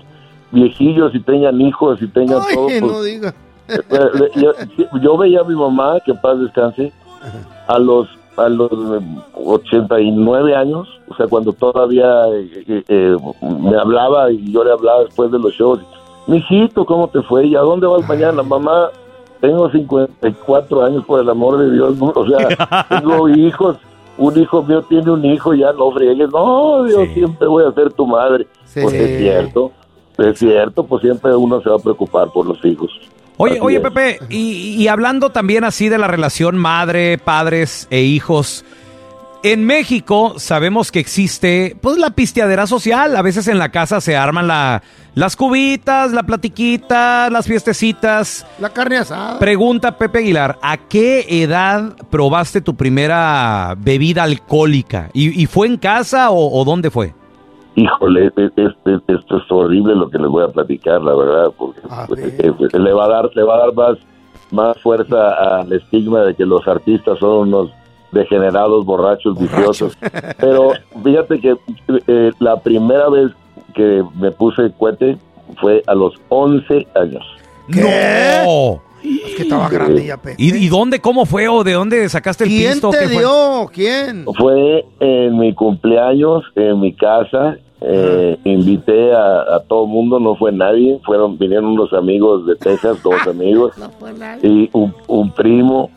viejillos 0.51 1.13
y 1.15 1.19
tengan 1.19 1.59
hijos 1.61 2.01
y 2.01 2.07
tengan 2.07 2.39
todo. 2.53 2.67
Ay, 2.69 2.79
pues, 2.79 2.91
no 2.91 3.03
diga. 3.03 3.33
Eh, 3.67 3.79
eh, 3.89 4.29
yo, 4.35 4.51
yo 5.01 5.17
veía 5.17 5.41
a 5.41 5.43
mi 5.43 5.55
mamá, 5.55 5.99
que 6.05 6.11
en 6.11 6.21
paz 6.21 6.39
descanse, 6.39 6.91
a 7.67 7.79
los 7.79 8.07
a 8.37 8.49
los 8.49 8.71
eh, 8.71 9.01
89 9.33 10.55
años, 10.55 10.87
o 11.07 11.15
sea, 11.15 11.27
cuando 11.27 11.53
todavía 11.53 12.27
eh, 12.33 12.63
eh, 12.67 12.83
eh, 12.87 13.17
me 13.41 13.77
hablaba 13.77 14.31
y 14.31 14.51
yo 14.51 14.63
le 14.63 14.71
hablaba 14.71 15.03
después 15.05 15.31
de 15.31 15.39
los 15.39 15.53
shows, 15.53 15.79
mijito, 16.27 16.85
¿cómo 16.85 17.07
te 17.07 17.21
fue? 17.21 17.47
¿Y 17.47 17.55
a 17.55 17.61
dónde 17.61 17.87
vas 17.87 18.07
mañana? 18.07 18.43
Mamá, 18.43 18.89
tengo 19.39 19.69
54 19.69 20.83
años, 20.83 21.05
por 21.05 21.21
el 21.21 21.29
amor 21.29 21.57
de 21.59 21.71
Dios, 21.71 21.95
o 21.99 22.25
sea, 22.27 22.85
tengo 22.89 23.29
hijos, 23.29 23.77
un 24.17 24.37
hijo 24.39 24.63
mío 24.63 24.81
tiene 24.83 25.11
un 25.11 25.23
hijo, 25.25 25.53
ya 25.53 25.71
no 25.73 25.91
friegues, 25.91 26.29
no, 26.31 26.87
yo 26.87 27.05
siempre 27.13 27.47
voy 27.47 27.65
a 27.65 27.71
ser 27.71 27.91
tu 27.93 28.05
madre. 28.05 28.47
Pues 28.73 28.93
es 28.93 29.17
cierto, 29.19 29.71
es 30.17 30.39
cierto, 30.39 30.83
pues 30.83 31.01
siempre 31.01 31.35
uno 31.35 31.61
se 31.61 31.69
va 31.69 31.75
a 31.75 31.79
preocupar 31.79 32.29
por 32.31 32.45
los 32.45 32.63
hijos. 32.65 32.91
Oye, 33.37 33.59
oye. 33.61 33.79
Pepe, 33.79 34.19
y, 34.29 34.75
y 34.81 34.87
hablando 34.87 35.31
también 35.31 35.63
así 35.63 35.89
de 35.89 35.97
la 35.97 36.07
relación 36.07 36.57
madre, 36.57 37.17
padres 37.17 37.87
e 37.89 38.01
hijos, 38.01 38.63
en 39.43 39.63
México 39.63 40.39
sabemos 40.39 40.91
que 40.91 40.99
existe 40.99 41.77
pues 41.79 41.97
la 41.97 42.09
pisteadera 42.09 42.65
social. 42.65 43.15
A 43.15 43.21
veces 43.21 43.47
en 43.47 43.59
la 43.59 43.69
casa 43.69 44.01
se 44.01 44.15
arman 44.17 44.47
la, 44.47 44.81
las 45.13 45.35
cubitas, 45.35 46.13
la 46.13 46.23
platiquita, 46.23 47.29
las 47.29 47.45
fiestecitas. 47.45 48.45
La 48.59 48.71
carne 48.71 48.97
asada. 48.97 49.37
Pregunta 49.37 49.99
Pepe 49.99 50.19
Aguilar, 50.19 50.57
¿a 50.63 50.77
qué 50.77 51.27
edad 51.29 51.95
probaste 52.09 52.61
tu 52.61 52.75
primera 52.75 53.75
bebida 53.77 54.23
alcohólica? 54.23 55.11
¿Y, 55.13 55.39
y 55.39 55.45
fue 55.45 55.67
en 55.67 55.77
casa 55.77 56.31
o, 56.31 56.59
o 56.59 56.65
dónde 56.65 56.89
fue? 56.89 57.13
Híjole, 57.75 58.27
es- 58.27 58.51
es- 58.55 58.73
es- 58.85 59.01
esto 59.07 59.37
es 59.37 59.43
horrible 59.51 59.95
lo 59.95 60.09
que 60.09 60.17
les 60.17 60.27
voy 60.27 60.43
a 60.43 60.47
platicar, 60.47 61.01
la 61.01 61.13
verdad, 61.15 61.51
porque 61.57 61.81
eh, 62.39 62.51
eh, 62.73 62.79
le 62.79 62.93
va 62.93 63.05
a 63.05 63.09
dar, 63.09 63.29
le 63.35 63.43
va 63.43 63.55
a 63.55 63.59
dar 63.59 63.73
más, 63.73 63.97
más 64.51 64.77
fuerza 64.81 65.59
al 65.59 65.71
estigma 65.73 66.21
de 66.21 66.35
que 66.35 66.45
los 66.45 66.65
artistas 66.67 67.19
son 67.19 67.49
unos 67.49 67.71
degenerados, 68.11 68.85
borrachos, 68.85 69.37
viciosos. 69.37 69.97
Pero 70.39 70.71
fíjate 71.03 71.39
que 71.41 71.55
eh, 72.07 72.31
la 72.39 72.55
primera 72.61 73.09
vez 73.09 73.31
que 73.73 74.03
me 74.17 74.31
puse 74.31 74.71
cohete 74.79 75.17
fue 75.59 75.83
a 75.87 75.93
los 75.93 76.13
11 76.29 76.87
años. 76.95 77.23
¡No! 77.67 78.81
Es 79.03 79.35
que 79.35 79.43
estaba 79.43 79.69
grande 79.69 80.05
ya. 80.05 80.19
¿Y, 80.37 80.55
y 80.65 80.69
dónde, 80.69 80.99
cómo 80.99 81.25
fue 81.25 81.47
o 81.47 81.63
de 81.63 81.73
dónde 81.73 82.07
sacaste 82.09 82.45
el 82.45 82.49
¿Quién 82.49 82.71
pisto? 82.73 82.89
te 82.89 82.99
¿Qué 82.99 83.05
fue? 83.09 83.17
dio? 83.19 83.69
¿Quién? 83.71 84.25
Fue 84.37 84.85
en 84.99 85.37
mi 85.37 85.53
cumpleaños, 85.53 86.43
en 86.55 86.79
mi 86.79 86.93
casa. 86.93 87.57
Eh, 87.81 88.37
invité 88.43 89.13
a, 89.13 89.55
a 89.55 89.59
todo 89.67 89.85
mundo, 89.85 90.19
no 90.19 90.35
fue 90.35 90.51
nadie. 90.51 90.99
Fueron, 91.05 91.37
vinieron 91.37 91.65
unos 91.65 91.93
amigos 91.93 92.45
de 92.45 92.55
Texas, 92.55 93.01
dos 93.03 93.27
amigos 93.27 93.73
y 94.41 94.69
un, 94.73 94.93
un 95.07 95.31
primo. 95.31 95.89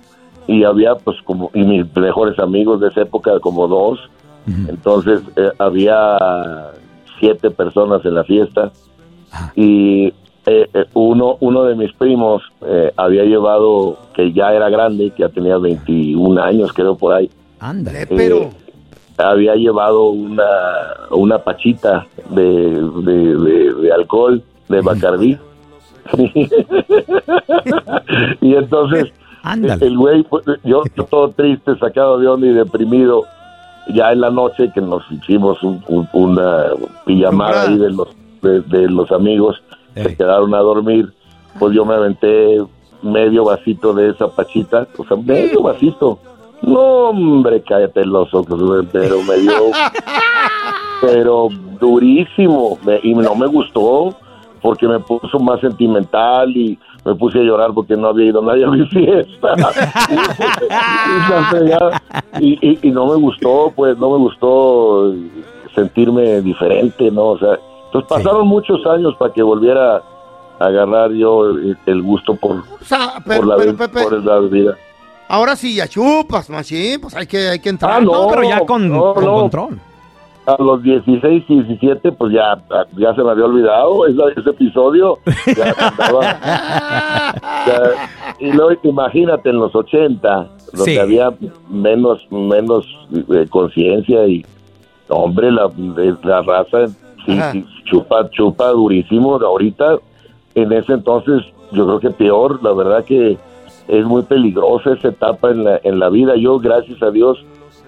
Y 0.47 0.65
había, 0.65 0.95
pues, 0.95 1.17
como, 1.25 1.51
y 1.53 1.63
mis 1.63 1.95
mejores 1.95 2.39
amigos 2.39 2.81
de 2.81 2.89
esa 2.89 3.03
época, 3.03 3.39
como 3.41 3.69
dos. 3.69 3.99
Entonces, 4.67 5.21
eh, 5.37 5.51
había 5.59 6.17
siete 7.21 7.51
personas 7.51 8.03
en 8.07 8.15
la 8.15 8.25
fiesta. 8.25 8.73
Y 9.55 10.07
eh, 10.47 10.67
eh, 10.73 10.87
uno, 10.95 11.37
uno 11.41 11.65
de 11.65 11.75
mis 11.75 11.93
primos 11.93 12.43
eh, 12.63 12.91
había 12.97 13.25
llevado, 13.25 13.99
que 14.15 14.33
ya 14.33 14.55
era 14.55 14.71
grande, 14.71 15.11
que 15.11 15.23
ya 15.23 15.29
tenía 15.29 15.59
21 15.59 16.43
años, 16.43 16.73
creo, 16.73 16.97
por 16.97 17.13
ahí. 17.13 17.31
Ándale. 17.61 18.07
Eh, 18.09 18.51
había 19.19 19.55
llevado 19.57 20.11
una, 20.11 20.45
una 21.11 21.39
pachita 21.39 22.07
de, 22.31 22.43
de, 22.43 23.37
de- 23.37 23.75
de 23.75 23.93
alcohol, 23.93 24.43
de 24.69 24.81
Bacardí. 24.81 25.39
y 28.41 28.55
entonces, 28.55 29.13
el 29.85 29.97
güey, 29.97 30.23
pues, 30.25 30.45
yo 30.65 30.83
todo 31.11 31.31
triste, 31.31 31.77
sacado 31.79 32.19
de 32.19 32.27
onda 32.29 32.47
y 32.47 32.53
deprimido, 32.53 33.25
ya 33.95 34.13
en 34.13 34.21
la 34.21 34.31
noche 34.31 34.71
que 34.75 34.81
nos 34.81 35.03
hicimos 35.11 35.63
un- 35.63 35.83
un- 35.89 36.09
una 36.13 36.67
pijamada 37.07 37.63
ahí 37.63 37.79
de 37.79 37.91
los, 37.91 38.09
de, 38.43 38.61
de 38.63 38.89
los 38.91 39.11
amigos, 39.13 39.63
se 39.95 40.17
quedaron 40.17 40.55
a 40.55 40.59
dormir, 40.59 41.13
pues 41.59 41.75
yo 41.75 41.85
me 41.85 41.95
aventé 41.95 42.63
medio 43.03 43.45
vasito 43.45 43.93
de 43.95 44.11
esa 44.11 44.29
pachita, 44.29 44.87
o 44.97 45.05
sea, 45.05 45.17
medio 45.17 45.63
vasito. 45.63 46.19
No, 46.63 46.81
hombre, 47.11 47.63
cállate 47.63 48.05
los 48.05 48.33
ojos, 48.35 48.61
pero 48.93 49.23
me 49.23 49.37
dio, 49.39 49.53
pero 51.01 51.49
durísimo, 51.81 52.79
me- 52.85 53.01
y 53.03 53.15
no 53.15 53.35
me 53.35 53.47
gustó, 53.47 54.15
porque 54.61 54.89
me 54.89 54.99
puso 55.01 55.39
más 55.39 55.61
sentimental 55.61 56.55
y 56.57 56.79
me 57.05 57.15
puse 57.15 57.39
a 57.39 57.43
llorar 57.43 57.71
porque 57.73 57.97
no 57.97 58.09
había 58.09 58.27
ido 58.27 58.43
nadie 58.43 58.65
a 58.65 58.71
mi 58.71 58.85
fiesta. 58.89 59.55
y. 62.41 62.45
Y- 62.45 62.59
y- 62.61 62.79
y 62.89 62.91
no 62.91 63.07
me 63.07 63.15
gustó, 63.17 63.73
pues, 63.75 63.97
no 63.99 64.11
me 64.11 64.19
gustó 64.19 65.15
sentirme 65.75 66.41
diferente, 66.41 67.11
¿no? 67.11 67.27
O 67.29 67.39
sea, 67.39 67.59
entonces 67.87 68.09
pasaron 68.09 68.47
muchos 68.49 68.85
años 68.87 69.15
para 69.19 69.33
que 69.33 69.43
volviera 69.43 69.97
a 70.59 70.65
agarrar 70.67 71.13
yo 71.13 71.47
el, 71.51 71.79
el 71.87 72.03
gusto 72.03 72.35
por, 72.35 72.57
O 72.59 72.65
sea, 72.85 73.15
pero, 73.25 73.41
por, 73.41 73.47
la, 73.49 73.57
pero, 73.57 73.77
por 74.11 74.25
la 74.25 74.39
bebida. 74.41 74.75
Ahora 75.29 75.55
sí 75.57 75.75
ya 75.77 75.87
chupas, 75.87 76.49
machín, 76.51 77.01
pues 77.01 77.15
hay 77.15 77.27
que, 77.27 77.49
hay 77.49 77.59
que 77.61 77.69
entrar. 77.69 77.93
Ah, 77.93 78.01
no, 78.01 78.29
pero 78.29 78.43
ya 78.43 78.61
con, 78.67 78.89
no, 78.89 79.15
con 79.15 79.25
no. 79.25 79.35
control. 79.41 79.79
A 80.47 80.57
los 80.63 80.83
16, 80.83 81.45
17, 81.47 82.11
pues 82.13 82.33
ya, 82.33 82.57
ya 82.97 83.15
se 83.15 83.23
me 83.23 83.31
había 83.33 83.45
olvidado 83.45 84.07
esa- 84.07 84.31
ese 84.41 84.49
episodio. 84.49 85.19
Ya 85.47 85.75
ya- 87.67 88.09
y 88.39 88.53
luego 88.53 88.81
imagínate 88.83 89.51
en 89.51 89.57
los 89.59 89.75
80, 89.75 90.49
donde 90.73 90.85
Sí. 90.93 90.99
había 90.99 91.33
menos 91.69 92.27
menos 92.31 92.87
eh, 93.13 93.47
conciencia 93.51 94.27
y, 94.27 94.45
hombre, 95.09 95.51
la, 95.53 95.69
de- 95.69 96.17
la 96.23 96.43
raza 96.43 96.87
sí, 97.27 97.33
Ajá. 97.39 97.53
sí, 97.53 97.65
chupa, 97.85 98.29
chupa 98.31 98.69
durísimo. 98.71 99.37
Ahorita, 99.37 99.97
en 100.55 100.73
ese 100.73 100.93
entonces, 100.95 101.43
yo 101.73 101.85
creo 101.87 102.01
que 102.01 102.11
peor, 102.11 102.63
la 102.63 102.73
verdad 102.73 103.05
que 103.05 103.37
es 103.89 104.05
muy 104.05 104.23
peligrosa 104.23 104.93
esa 104.93 105.09
etapa 105.09 105.51
en 105.51 105.65
la, 105.65 105.81
en 105.83 105.99
la 105.99 106.09
vida. 106.11 106.37
Yo, 106.37 106.59
gracias 106.59 107.03
a 107.03 107.11
Dios, 107.11 107.39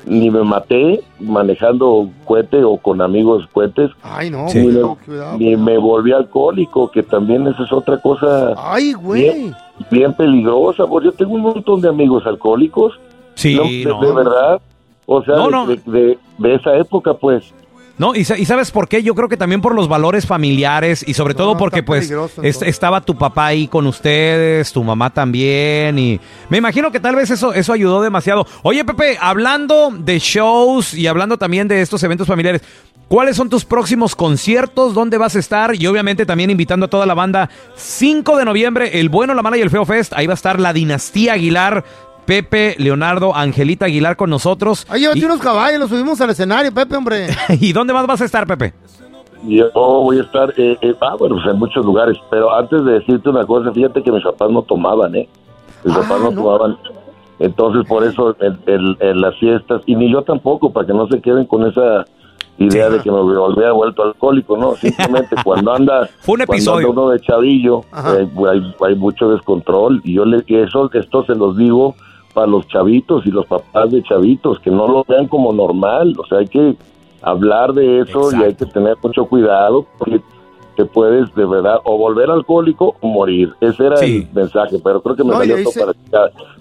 ni 0.06 0.30
me 0.30 0.42
maté 0.42 1.00
manejando 1.18 2.08
cohete 2.24 2.64
o 2.64 2.78
con 2.78 3.02
amigos 3.02 3.46
cohetes. 3.52 3.90
Ay, 4.02 4.30
no, 4.30 4.46
ni, 4.46 4.52
cuidado, 4.52 4.96
ni 5.38 5.56
me 5.56 5.76
volví 5.78 6.12
alcohólico, 6.12 6.90
que 6.90 7.02
también 7.02 7.46
esa 7.46 7.64
es 7.64 7.72
otra 7.72 8.00
cosa 8.00 8.54
Ay, 8.56 8.94
güey. 8.94 9.22
bien, 9.22 9.54
bien 9.90 10.14
peligrosa. 10.14 10.86
Porque 10.86 11.06
yo 11.08 11.12
tengo 11.12 11.34
un 11.34 11.42
montón 11.42 11.80
de 11.82 11.88
amigos 11.88 12.24
alcohólicos. 12.26 12.98
Sí, 13.34 13.54
No, 13.56 13.64
de, 13.64 13.84
no. 13.84 14.00
de 14.00 14.12
verdad. 14.14 14.60
O 15.06 15.22
sea, 15.22 15.36
No, 15.36 15.44
de, 15.46 15.50
no. 15.50 15.66
de- 15.66 15.80
de- 15.86 16.18
de 16.38 16.54
esa 16.54 16.76
época, 16.76 17.14
pues. 17.14 17.52
No, 18.00 18.14
y, 18.14 18.24
sa- 18.24 18.38
y 18.38 18.46
sabes 18.46 18.70
por 18.70 18.88
qué? 18.88 19.02
Yo 19.02 19.14
creo 19.14 19.28
que 19.28 19.36
también 19.36 19.60
por 19.60 19.74
los 19.74 19.86
valores 19.86 20.24
familiares 20.24 21.04
y 21.06 21.12
sobre 21.12 21.34
todo 21.34 21.58
porque 21.58 21.82
pues 21.82 22.10
estaba 22.62 23.02
tu 23.02 23.18
papá 23.18 23.48
ahí 23.48 23.68
con 23.68 23.86
ustedes, 23.86 24.72
tu 24.72 24.82
mamá 24.82 25.10
también 25.10 25.98
y 25.98 26.18
me 26.48 26.56
imagino 26.56 26.90
que 26.90 26.98
tal 26.98 27.14
vez 27.16 27.28
eso, 27.30 27.52
eso 27.52 27.74
ayudó 27.74 28.00
demasiado. 28.00 28.46
Oye 28.62 28.86
Pepe, 28.86 29.18
hablando 29.20 29.90
de 29.94 30.18
shows 30.18 30.94
y 30.94 31.08
hablando 31.08 31.36
también 31.36 31.68
de 31.68 31.82
estos 31.82 32.02
eventos 32.02 32.26
familiares, 32.26 32.62
¿cuáles 33.06 33.36
son 33.36 33.50
tus 33.50 33.66
próximos 33.66 34.16
conciertos? 34.16 34.94
¿Dónde 34.94 35.18
vas 35.18 35.36
a 35.36 35.38
estar? 35.38 35.74
Y 35.74 35.86
obviamente 35.86 36.24
también 36.24 36.48
invitando 36.48 36.86
a 36.86 36.88
toda 36.88 37.04
la 37.04 37.12
banda, 37.12 37.50
5 37.76 38.38
de 38.38 38.46
noviembre, 38.46 38.98
El 38.98 39.10
Bueno, 39.10 39.34
la 39.34 39.42
Mala 39.42 39.58
y 39.58 39.60
el 39.60 39.68
Feo 39.68 39.84
Fest, 39.84 40.14
ahí 40.16 40.26
va 40.26 40.32
a 40.32 40.40
estar 40.40 40.58
la 40.58 40.72
Dinastía 40.72 41.34
Aguilar. 41.34 41.84
Pepe, 42.26 42.74
Leonardo, 42.78 43.34
Angelita 43.34 43.86
Aguilar 43.86 44.16
con 44.16 44.30
nosotros. 44.30 44.86
Ay, 44.88 45.00
llévate 45.02 45.18
Y- 45.20 45.24
unos 45.24 45.40
caballos, 45.40 45.80
los 45.80 45.90
subimos 45.90 46.20
al 46.20 46.30
escenario, 46.30 46.72
Pepe, 46.72 46.96
hombre. 46.96 47.28
¿Y 47.60 47.72
dónde 47.72 47.92
más 47.92 48.06
vas 48.06 48.20
a 48.20 48.24
estar, 48.24 48.46
Pepe? 48.46 48.72
Yo 49.44 49.70
voy 49.74 50.18
a 50.18 50.22
estar, 50.22 50.52
eh, 50.58 50.76
eh, 50.82 50.94
ah, 51.00 51.16
bueno, 51.18 51.36
pues 51.36 51.46
en 51.52 51.58
muchos 51.58 51.84
lugares, 51.84 52.16
pero 52.30 52.54
antes 52.54 52.84
de 52.84 52.92
decirte 52.92 53.30
una 53.30 53.46
cosa, 53.46 53.72
fíjate 53.72 54.02
que 54.02 54.12
mis 54.12 54.22
papás 54.22 54.50
no 54.50 54.62
tomaban, 54.62 55.14
¿eh? 55.14 55.28
Mis 55.82 55.96
papás 55.96 56.20
no, 56.20 56.30
tomaban, 56.30 56.76
entonces 57.38 57.86
por 57.88 58.04
eso 58.04 58.36
en 58.38 59.20
las 59.20 59.34
fiestas, 59.38 59.80
y 59.86 59.96
ni 59.96 60.12
yo 60.12 60.20
tampoco, 60.22 60.70
para 60.70 60.86
que 60.86 60.92
no 60.92 61.08
se 61.08 61.22
queden 61.22 61.46
con 61.46 61.66
esa 61.66 62.04
idea 62.58 62.90
de 62.90 62.98
que 63.00 63.10
me 63.10 63.18
volvía 63.22 63.72
vuelto 63.72 64.02
alcohólico, 64.02 64.58
¿no? 64.58 64.74
Simplemente 64.74 65.34
cuando 65.44 65.72
anda, 65.72 66.06
Fue 66.20 66.34
un 66.34 66.44
cuando 66.44 66.52
episodio. 66.52 66.88
anda 66.90 67.00
uno 67.00 67.10
de 67.10 67.20
chavillo, 67.20 67.80
eh, 68.18 68.28
hay, 68.50 68.74
hay 68.86 68.94
mucho 68.94 69.30
descontrol, 69.30 70.02
y 70.04 70.12
yo 70.16 70.26
le, 70.26 70.44
y 70.46 70.56
eso, 70.56 70.90
esto 70.92 71.24
se 71.24 71.34
los 71.34 71.56
digo 71.56 71.94
para 72.32 72.46
los 72.46 72.66
chavitos 72.68 73.26
y 73.26 73.30
los 73.30 73.46
papás 73.46 73.90
de 73.90 74.02
chavitos, 74.02 74.58
que 74.60 74.70
no 74.70 74.88
lo 74.88 75.04
vean 75.04 75.26
como 75.28 75.52
normal, 75.52 76.14
o 76.18 76.26
sea, 76.26 76.38
hay 76.38 76.46
que 76.46 76.76
hablar 77.22 77.72
de 77.72 78.00
eso 78.00 78.30
y 78.32 78.42
hay 78.42 78.54
que 78.54 78.66
tener 78.66 78.96
mucho 79.02 79.26
cuidado 79.26 79.86
porque 79.98 80.20
te 80.76 80.84
puedes 80.84 81.34
de 81.34 81.44
verdad 81.46 81.76
o 81.84 81.98
volver 81.98 82.30
alcohólico 82.30 82.96
o 83.00 83.06
morir. 83.08 83.52
Ese 83.60 83.86
era 83.86 84.00
el 84.00 84.28
mensaje, 84.32 84.76
pero 84.82 85.02
creo 85.02 85.16
que 85.16 85.24
me 85.24 85.30
No, 85.30 85.38
salió 85.38 85.56
se- 85.70 85.80
para 85.80 85.92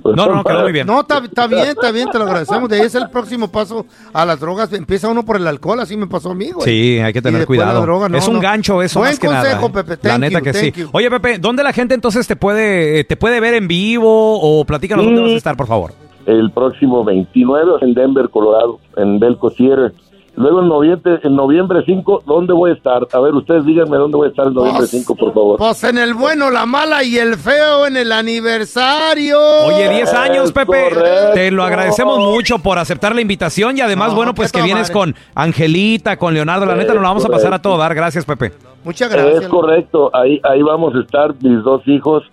pues, 0.01 0.15
para- 0.43 0.83
No, 0.85 1.01
está, 1.01 1.17
está 1.19 1.47
bien, 1.47 1.67
está 1.67 1.91
bien, 1.91 2.09
te 2.11 2.17
lo 2.17 2.25
agradecemos. 2.25 2.69
De 2.69 2.77
ahí 2.77 2.81
es 2.85 2.95
el 2.95 3.09
próximo 3.09 3.47
paso 3.49 3.85
a 4.13 4.25
las 4.25 4.39
drogas. 4.39 4.71
Empieza 4.73 5.09
uno 5.09 5.23
por 5.23 5.35
el 5.37 5.47
alcohol, 5.47 5.79
así 5.79 5.95
me 5.97 6.07
pasó 6.07 6.31
a 6.31 6.35
mí, 6.35 6.51
güey. 6.51 6.65
Sí, 6.65 6.99
hay 6.99 7.13
que 7.13 7.21
tener 7.21 7.45
cuidado. 7.45 7.81
droga, 7.81 8.09
no, 8.09 8.17
es 8.17 8.27
un 8.27 8.35
no. 8.35 8.41
gancho 8.41 8.81
eso 8.81 8.99
Buen 8.99 9.11
más 9.11 9.19
que 9.19 9.27
consejo, 9.27 9.69
nada. 9.69 9.81
¿eh? 9.81 9.83
Pepe. 9.83 10.07
La 10.07 10.13
Thank 10.15 10.19
neta 10.21 10.39
you, 10.39 10.43
que 10.45 10.53
sí. 10.53 10.71
you. 10.75 10.89
Oye, 10.91 11.09
Pepe, 11.09 11.37
¿dónde 11.39 11.63
la 11.63 11.73
gente 11.73 11.93
entonces 11.93 12.27
te 12.27 12.35
puede 12.35 13.03
te 13.03 13.15
puede 13.17 13.39
ver 13.39 13.53
en 13.53 13.67
vivo 13.67 14.39
o 14.41 14.65
platícanos 14.65 15.05
dónde 15.05 15.21
vas 15.21 15.31
a 15.31 15.35
estar, 15.35 15.55
por 15.57 15.67
favor? 15.67 15.91
el 16.25 16.51
próximo 16.51 17.03
29 17.03 17.71
en 17.81 17.93
Denver, 17.95 18.29
Colorado, 18.29 18.79
en 18.97 19.19
Belco 19.19 19.49
Theater. 19.49 19.93
Luego 20.35 20.61
en 20.61 20.69
noviembre, 20.69 21.19
en 21.23 21.35
noviembre 21.35 21.83
5, 21.85 22.23
¿dónde 22.25 22.53
voy 22.53 22.71
a 22.71 22.73
estar? 22.73 23.07
A 23.11 23.19
ver, 23.19 23.33
ustedes 23.33 23.65
díganme 23.65 23.97
dónde 23.97 24.17
voy 24.17 24.27
a 24.27 24.29
estar 24.29 24.47
en 24.47 24.53
noviembre 24.53 24.87
5, 24.87 25.15
por 25.15 25.33
favor. 25.33 25.57
Pues 25.57 25.83
en 25.83 25.97
el 25.97 26.13
bueno, 26.13 26.49
la 26.49 26.65
mala 26.65 27.03
y 27.03 27.17
el 27.17 27.35
feo 27.35 27.87
en 27.87 27.97
el 27.97 28.11
aniversario. 28.11 29.39
Oye, 29.65 29.89
10 29.89 30.13
años, 30.13 30.51
Pepe. 30.51 30.91
Te 31.33 31.51
lo 31.51 31.63
agradecemos 31.63 32.19
mucho 32.19 32.59
por 32.59 32.77
aceptar 32.77 33.13
la 33.13 33.21
invitación 33.21 33.77
y 33.77 33.81
además, 33.81 34.15
bueno, 34.15 34.33
pues 34.33 34.51
que 34.51 34.61
vienes 34.61 34.89
madre. 34.89 34.93
con 34.93 35.15
Angelita, 35.35 36.17
con 36.17 36.33
Leonardo. 36.33 36.65
La 36.65 36.75
neta, 36.75 36.93
nos 36.93 37.01
la 37.01 37.09
vamos 37.09 37.25
a 37.25 37.29
pasar 37.29 37.53
a 37.53 37.61
todo 37.61 37.77
dar. 37.77 37.93
Gracias, 37.93 38.23
Pepe. 38.25 38.53
Muchas 38.83 39.13
Es 39.13 39.47
correcto, 39.47 40.09
ahí, 40.13 40.39
ahí 40.43 40.61
vamos 40.61 40.95
a 40.95 40.99
estar 40.99 41.33
mis 41.41 41.61
dos 41.63 41.81
hijos, 41.85 42.23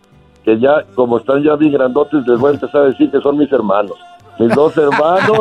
que 0.44 0.58
ya, 0.60 0.84
como 0.94 1.18
están 1.18 1.42
ya 1.42 1.56
bien 1.56 1.72
grandotes, 1.72 2.24
les 2.26 2.38
voy 2.38 2.52
a 2.52 2.54
empezar 2.54 2.82
a 2.82 2.84
decir 2.84 3.10
que 3.10 3.20
son 3.20 3.36
mis 3.36 3.50
hermanos. 3.50 3.96
Mis 4.38 4.54
dos 4.54 4.76
hermanos 4.76 5.40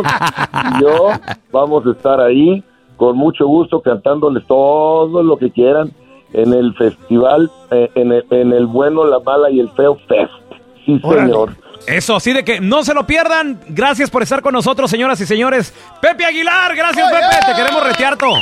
y 0.78 0.82
yo 0.82 1.10
vamos 1.52 1.86
a 1.86 1.92
estar 1.92 2.20
ahí 2.22 2.64
con 2.98 3.18
mucho 3.18 3.46
gusto 3.46 3.82
cantándoles 3.82 4.46
todo 4.48 5.22
lo 5.22 5.38
que 5.38 5.52
quieran 5.52 5.92
en 6.34 6.54
el 6.54 6.74
festival, 6.76 7.52
eh, 7.72 7.90
en, 7.96 8.12
el, 8.12 8.26
en 8.30 8.54
el 8.54 8.66
bueno, 8.68 9.06
la 9.06 9.20
mala 9.20 9.50
y 9.50 9.60
el 9.60 9.70
feo 9.72 9.98
fest. 10.08 10.32
Sí, 10.86 11.00
señor. 11.00 11.56
Eso, 11.88 12.16
así 12.16 12.34
de 12.34 12.44
que 12.44 12.60
no 12.60 12.84
se 12.84 12.94
lo 12.94 13.06
pierdan. 13.06 13.60
Gracias 13.70 14.10
por 14.10 14.24
estar 14.24 14.42
con 14.42 14.54
nosotros, 14.54 14.90
señoras 14.90 15.20
y 15.22 15.26
señores. 15.26 15.74
Pepe 16.02 16.26
Aguilar, 16.26 16.76
gracias, 16.76 17.10
Pepe. 17.12 17.54
Te 17.54 17.56
queremos 17.56 17.84
retear 17.88 18.18
todo. 18.18 18.38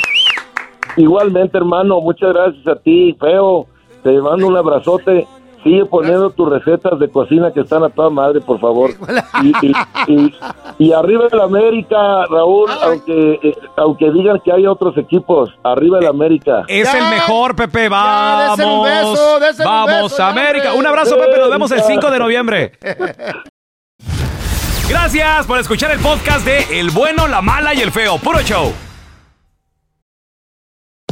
Igualmente, 0.98 1.58
hermano, 1.58 2.00
muchas 2.02 2.34
gracias 2.34 2.68
a 2.68 2.76
ti, 2.76 3.16
feo. 3.20 3.68
Te 4.04 4.12
mando 4.22 4.48
un 4.48 4.58
abrazote. 4.58 5.28
Sigue 5.64 5.86
poniendo 5.86 6.30
tus 6.32 6.50
recetas 6.50 7.00
de 7.00 7.10
cocina 7.10 7.52
que 7.54 7.62
están 7.62 7.84
a 7.84 7.90
toda 7.90 8.10
madre, 8.10 8.42
por 8.42 8.60
favor. 8.60 8.92
Y, 9.42 9.52
y, 9.66 9.74
y- 10.08 10.34
y 10.80 10.92
arriba 10.94 11.26
el 11.32 11.40
América, 11.42 12.26
Raúl, 12.30 12.70
aunque 12.82 13.40
eh, 13.44 13.56
aunque 13.78 14.12
digan 14.12 14.40
que 14.44 14.52
hay 14.52 14.66
otros 14.66 14.98
equipos, 14.98 15.50
arriba 15.64 16.00
el 16.00 16.08
América. 16.08 16.64
Es 16.68 16.92
el 16.94 17.04
mejor, 17.10 17.56
Pepe. 17.56 17.90
Vamos. 17.90 18.58
désele 18.58 18.76
un 18.78 18.84
beso, 18.84 19.40
désele 19.40 19.70
un 19.70 19.76
Vamos, 19.76 20.04
beso, 20.04 20.18
ya, 20.18 20.30
América. 20.30 20.74
Un 20.74 20.86
abrazo, 20.86 21.18
Pepe. 21.18 21.38
Nos 21.38 21.50
vemos 21.50 21.72
el 21.72 21.80
América. 21.80 22.02
5 22.02 22.12
de 22.14 22.20
noviembre. 22.20 22.72
Gracias 24.90 25.46
por 25.48 25.60
escuchar 25.60 25.92
el 25.92 26.00
podcast 26.00 26.46
de 26.46 26.80
El 26.80 26.92
bueno, 26.92 27.28
la 27.28 27.42
mala 27.42 27.74
y 27.74 27.82
el 27.82 27.92
feo. 27.92 28.18
Puro 28.18 28.42
show. 28.42 28.72